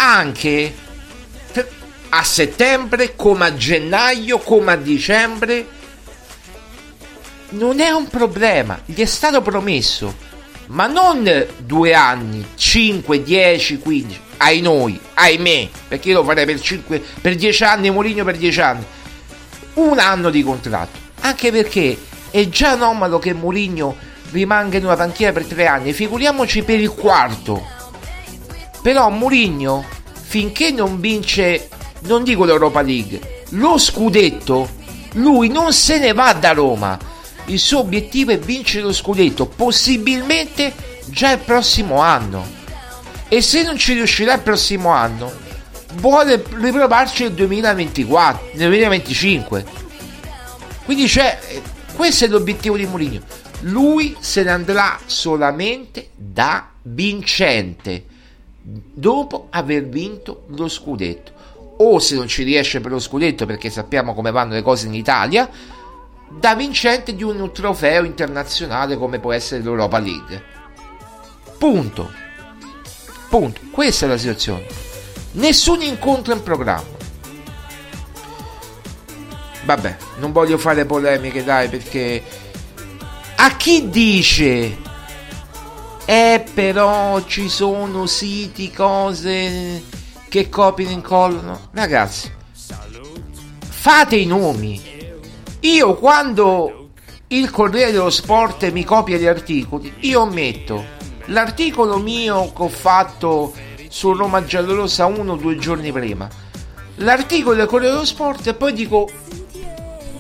anche 0.01 0.75
a 2.09 2.25
settembre, 2.25 3.15
come 3.15 3.47
a 3.47 3.55
gennaio, 3.55 4.39
come 4.39 4.73
a 4.73 4.77
dicembre. 4.77 5.79
Non 7.51 7.81
è 7.81 7.91
un 7.91 8.09
problema, 8.09 8.81
gli 8.85 9.01
è 9.01 9.07
stato 9.07 9.43
promesso 9.43 10.29
ma 10.71 10.87
non 10.87 11.47
due 11.59 11.95
anni, 11.95 12.47
5, 12.55 13.23
10, 13.23 13.79
15, 13.79 14.21
ai 14.39 14.61
noi, 14.61 14.99
ahimè, 15.15 15.69
perché 15.89 16.11
io 16.11 16.19
lo 16.19 16.25
farei 16.25 16.47
per, 16.47 16.61
5, 16.61 17.03
per 17.21 17.35
10 17.35 17.65
anni, 17.65 17.91
Moligno 17.91 18.25
per 18.25 18.37
10 18.37 18.61
anni, 18.61 18.85
un 19.75 19.99
anno 19.99 20.31
di 20.31 20.43
contratto, 20.43 20.99
anche 21.21 21.51
perché 21.51 21.99
è 22.31 22.49
già 22.49 22.71
anomalo 22.71 23.19
che 23.19 23.33
Moligno 23.33 23.97
rimanga 24.31 24.77
in 24.77 24.85
una 24.85 24.95
panchina 24.95 25.33
per 25.33 25.45
3 25.45 25.67
anni, 25.67 25.93
figuriamoci 25.93 26.63
per 26.63 26.79
il 26.79 26.91
quarto, 26.91 27.67
però 28.83 29.11
Moligno, 29.11 29.85
finché 30.13 30.71
non 30.71 31.01
vince, 31.01 31.69
non 32.03 32.25
dico 32.25 32.45
l'Europa 32.45 32.81
League, 32.81 33.45
lo 33.51 33.79
scudetto, 33.79 34.69
lui 35.15 35.49
non 35.49 35.73
se 35.73 35.99
ne 35.99 36.13
va 36.13 36.33
da 36.33 36.53
Roma, 36.53 36.99
il 37.47 37.59
suo 37.59 37.81
obiettivo 37.81 38.31
è 38.31 38.39
vincere 38.39 38.85
lo 38.85 38.93
scudetto, 38.93 39.47
possibilmente 39.47 40.73
già 41.07 41.33
il 41.33 41.41
prossimo 41.41 42.01
anno. 42.01 42.59
E 43.29 43.43
se 43.43 43.63
non 43.63 43.77
ci 43.77 43.93
riuscirà 43.93 44.35
il 44.35 44.41
prossimo 44.41 44.91
anno, 44.91 45.33
vuole 45.95 46.43
riprovarci 46.49 47.25
nel 47.25 47.33
2024, 47.33 48.51
nel 48.55 48.69
2025. 48.69 49.65
Quindi 50.85 51.07
c'è, 51.07 51.39
questo 51.95 52.25
è 52.25 52.29
l'obiettivo 52.29 52.77
di 52.77 52.87
Mourinho. 52.87 53.21
Lui 53.65 54.17
se 54.21 54.43
ne 54.43 54.51
andrà 54.51 54.99
solamente 55.07 56.11
da 56.15 56.71
vincente 56.83 58.05
dopo 58.63 59.47
aver 59.51 59.87
vinto 59.87 60.45
lo 60.49 60.69
scudetto. 60.69 61.33
O 61.79 61.99
se 61.99 62.15
non 62.15 62.29
ci 62.29 62.43
riesce 62.43 62.81
per 62.81 62.91
lo 62.91 62.99
scudetto, 62.99 63.47
perché 63.47 63.71
sappiamo 63.71 64.15
come 64.15 64.31
vanno 64.31 64.53
le 64.53 64.63
cose 64.63 64.87
in 64.87 64.95
Italia, 64.95 65.49
da 66.29 66.55
vincente 66.55 67.15
di 67.15 67.23
un 67.23 67.51
trofeo 67.53 68.05
internazionale 68.05 68.97
come 68.97 69.19
può 69.19 69.33
essere 69.33 69.63
l'Europa 69.63 69.99
League. 69.99 70.43
Punto. 71.59 72.11
Punto. 73.29 73.61
Questa 73.71 74.07
è 74.07 74.09
la 74.09 74.17
situazione. 74.17 74.67
Nessun 75.33 75.83
incontro 75.83 76.35
in 76.35 76.43
programma. 76.43 76.99
Vabbè, 79.65 79.97
non 80.19 80.33
voglio 80.33 80.59
fare 80.59 80.85
polemiche, 80.85 81.45
dai, 81.45 81.69
perché 81.69 82.23
a 83.37 83.57
chi 83.57 83.89
dice 83.89 84.77
eh 86.11 86.45
però 86.53 87.25
ci 87.25 87.49
sono 87.49 88.07
siti, 88.07 88.73
cose 88.73 89.81
che 90.29 90.49
copiano 90.49 90.91
e 90.91 90.95
incollano. 90.95 91.69
Ragazzi, 91.71 92.33
fate 93.61 94.17
i 94.17 94.27
nomi 94.27 94.99
io 95.61 95.95
quando 95.95 96.89
il 97.29 97.51
Corriere 97.51 97.93
dello 97.93 98.11
Sport 98.11 98.73
mi 98.73 98.83
copia 98.83 99.19
gli 99.19 99.27
articoli, 99.27 99.93
io 100.01 100.27
metto 100.27 100.85
l'articolo 101.27 101.99
mio 101.99 102.53
che 102.53 102.63
ho 102.63 102.69
fatto 102.69 103.53
su 103.89 104.13
Roma 104.13 104.45
Giallorossa 104.45 105.07
uno 105.07 105.35
o 105.35 105.37
due 105.37 105.59
giorni 105.59 105.93
prima, 105.93 106.29
l'articolo 106.97 107.55
del 107.55 107.67
Corriere 107.67 107.93
dello 107.93 108.05
Sport 108.05 108.49
e 108.49 108.55
poi 108.55 108.73
dico, 108.73 109.09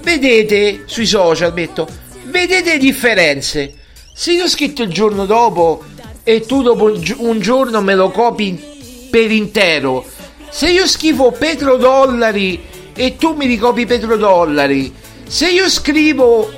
vedete 0.03 0.83
sui 0.85 1.07
social, 1.07 1.53
metto, 1.53 1.89
vedete 2.27 2.79
differenze. 2.79 3.75
Se 4.21 4.33
io 4.33 4.45
ho 4.45 4.49
scritto 4.49 4.83
il 4.83 4.93
giorno 4.93 5.25
dopo 5.25 5.83
e 6.25 6.43
tu 6.43 6.61
dopo 6.61 6.93
un 7.21 7.41
giorno 7.41 7.81
me 7.81 7.95
lo 7.95 8.11
copi 8.11 9.09
per 9.11 9.31
intero, 9.31 10.05
se 10.51 10.69
io 10.69 10.87
schifo 10.87 11.31
petrodollari 11.31 12.63
e 12.95 13.17
tu 13.17 13.33
mi 13.33 13.47
ricopi 13.47 13.87
petrodollari, 13.87 14.95
se 15.27 15.49
io 15.49 15.71
scrivo 15.71 16.53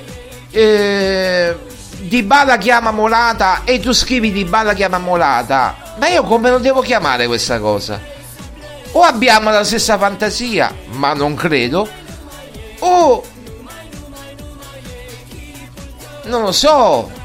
eh, 0.51 1.55
Di 2.01 2.21
Bala 2.23 2.57
chiama 2.57 2.91
Molata 2.91 3.61
e 3.63 3.79
tu 3.79 3.93
scrivi 3.93 4.33
Di 4.33 4.43
Bala 4.43 4.73
chiama 4.73 4.97
Molata, 4.97 5.95
ma 5.99 6.09
io 6.09 6.23
come 6.23 6.49
lo 6.49 6.57
devo 6.57 6.81
chiamare 6.81 7.27
questa 7.27 7.61
cosa? 7.61 7.97
O 8.91 9.01
abbiamo 9.03 9.51
la 9.51 9.63
stessa 9.63 9.97
fantasia, 9.97 10.69
ma 10.95 11.13
non 11.13 11.33
credo, 11.33 11.87
o 12.79 13.23
non 16.25 16.41
lo 16.41 16.51
so, 16.51 17.21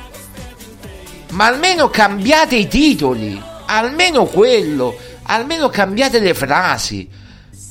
ma 1.30 1.46
almeno 1.46 1.88
cambiate 1.88 2.56
i 2.56 2.68
titoli, 2.68 3.40
almeno 3.66 4.24
quello, 4.24 4.96
almeno 5.24 5.68
cambiate 5.68 6.18
le 6.20 6.34
frasi, 6.34 7.08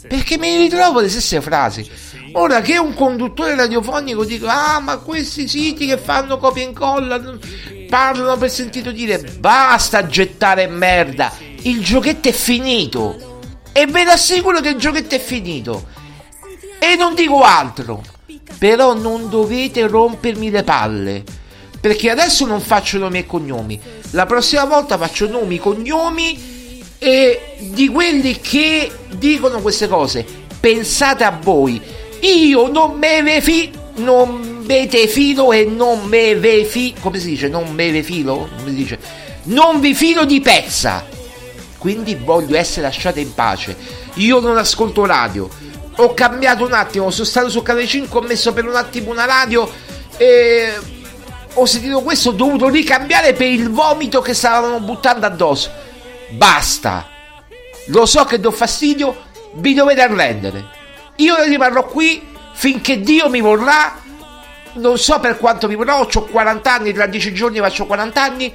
perché 0.07 0.37
mi 0.37 0.55
ritrovo 0.57 0.99
le 0.99 1.09
stesse 1.09 1.41
frasi. 1.41 1.89
Ora 2.33 2.61
che 2.61 2.77
un 2.77 2.93
conduttore 2.93 3.55
radiofonico 3.55 4.23
dica, 4.25 4.75
ah, 4.75 4.79
ma 4.79 4.97
questi 4.97 5.47
siti 5.47 5.87
che 5.87 5.97
fanno 5.97 6.37
copia 6.37 6.63
e 6.63 6.67
incolla 6.67 7.19
parlano 7.89 8.37
per 8.37 8.49
sentito 8.51 8.91
dire, 8.91 9.19
basta 9.39 10.05
gettare 10.07 10.67
merda, 10.67 11.31
il 11.61 11.83
giochetto 11.83 12.29
è 12.29 12.33
finito. 12.33 13.39
E 13.71 13.85
ve 13.85 14.03
l'assicuro 14.03 14.59
che 14.59 14.69
il 14.69 14.77
giochetto 14.77 15.15
è 15.15 15.19
finito. 15.19 15.87
E 16.79 16.95
non 16.95 17.15
dico 17.15 17.41
altro. 17.41 18.03
Però 18.57 18.93
non 18.93 19.29
dovete 19.29 19.87
rompermi 19.87 20.49
le 20.49 20.63
palle. 20.63 21.23
Perché 21.87 22.09
adesso 22.09 22.45
non 22.45 22.59
faccio 22.59 22.97
nomi 22.97 23.19
e 23.19 23.25
cognomi. 23.25 23.79
La 24.11 24.25
prossima 24.25 24.65
volta 24.65 24.97
faccio 24.97 25.25
nomi, 25.29 25.55
e 25.55 25.59
cognomi 25.59 26.85
e 26.97 27.55
di 27.59 27.87
quelli 27.87 28.41
che 28.41 28.91
dicono 29.11 29.61
queste 29.61 29.87
cose. 29.87 30.25
Pensate 30.59 31.23
a 31.23 31.39
voi 31.41 31.81
io 32.19 32.67
non 32.67 32.97
me 32.97 33.21
ne 33.21 33.39
fi, 33.39 33.71
non 33.95 34.63
me 34.65 34.87
te 34.87 35.07
filo 35.07 35.53
e 35.53 35.63
non 35.63 36.03
me 36.03 36.35
ve 36.35 36.65
fi, 36.65 36.93
come 36.99 37.19
si 37.19 37.29
dice? 37.29 37.47
Non 37.47 37.73
me 37.73 37.89
ve 37.89 38.03
filo? 38.03 38.49
Come 38.57 38.71
si 38.71 38.75
dice? 38.75 38.99
Non 39.43 39.79
vi 39.79 39.93
filo 39.93 40.25
di 40.25 40.41
pezza. 40.41 41.05
Quindi 41.77 42.15
voglio 42.15 42.57
essere 42.57 42.81
lasciate 42.81 43.21
in 43.21 43.33
pace. 43.33 43.77
Io 44.15 44.41
non 44.41 44.57
ascolto 44.57 45.05
radio. 45.05 45.47
Ho 45.99 46.13
cambiato 46.13 46.65
un 46.65 46.73
attimo, 46.73 47.11
sono 47.11 47.25
stato 47.25 47.49
su 47.49 47.61
Canale 47.61 47.87
5, 47.87 48.19
ho 48.19 48.23
messo 48.23 48.51
per 48.51 48.65
un 48.65 48.75
attimo 48.75 49.09
una 49.09 49.23
radio 49.23 49.71
e 50.17 50.73
ho 51.59 51.65
sentito 51.65 52.01
questo, 52.01 52.29
ho 52.29 52.33
dovuto 52.33 52.69
ricambiare 52.69 53.33
per 53.33 53.47
il 53.47 53.71
vomito 53.71 54.21
che 54.21 54.33
stavano 54.33 54.79
buttando 54.79 55.25
addosso. 55.25 55.71
Basta. 56.29 57.09
Lo 57.87 58.05
so 58.05 58.25
che 58.25 58.39
do 58.39 58.51
fastidio, 58.51 59.23
vi 59.53 59.73
dovete 59.73 60.01
arrendere. 60.01 60.65
Io 61.17 61.41
rimarrò 61.43 61.85
qui 61.85 62.25
finché 62.53 63.01
Dio 63.01 63.29
mi 63.29 63.41
vorrà. 63.41 63.99
Non 64.73 64.99
so 64.99 65.19
per 65.19 65.37
quanto 65.37 65.67
vorrà, 65.67 65.99
ho 65.99 66.07
40 66.07 66.71
anni, 66.71 66.93
tra 66.93 67.07
10 67.07 67.33
giorni 67.33 67.57
faccio 67.57 67.87
40 67.87 68.21
anni. 68.21 68.53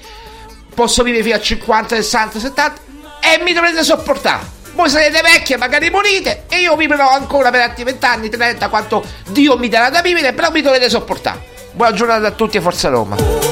Posso 0.73 1.03
vivere 1.03 1.25
fino 1.25 1.35
a 1.35 1.41
50, 1.41 1.97
60, 1.97 2.39
70 2.39 2.81
e 3.21 3.43
mi 3.43 3.53
dovrete 3.53 3.83
sopportare. 3.83 4.61
Voi 4.75 4.89
sarete 4.89 5.21
vecchie, 5.23 5.57
magari 5.57 5.91
morite 5.91 6.45
e 6.49 6.61
io 6.61 6.77
vivrò 6.77 7.11
ancora 7.11 7.51
per 7.51 7.61
altri 7.63 7.85
20 7.85 8.07
anni, 8.07 8.29
30, 8.31 8.69
quanto 8.69 9.05
Dio 9.29 9.59
mi 9.59 9.69
darà 9.69 9.91
da 9.91 10.01
vivere, 10.01 10.33
però 10.33 10.51
mi 10.51 10.63
dovete 10.63 10.89
sopportare. 10.89 11.52
Buona 11.75 11.93
giornata 11.93 12.27
a 12.27 12.31
tutti 12.33 12.59
e 12.59 12.61
forza 12.61 12.91
Roma. 12.91 13.52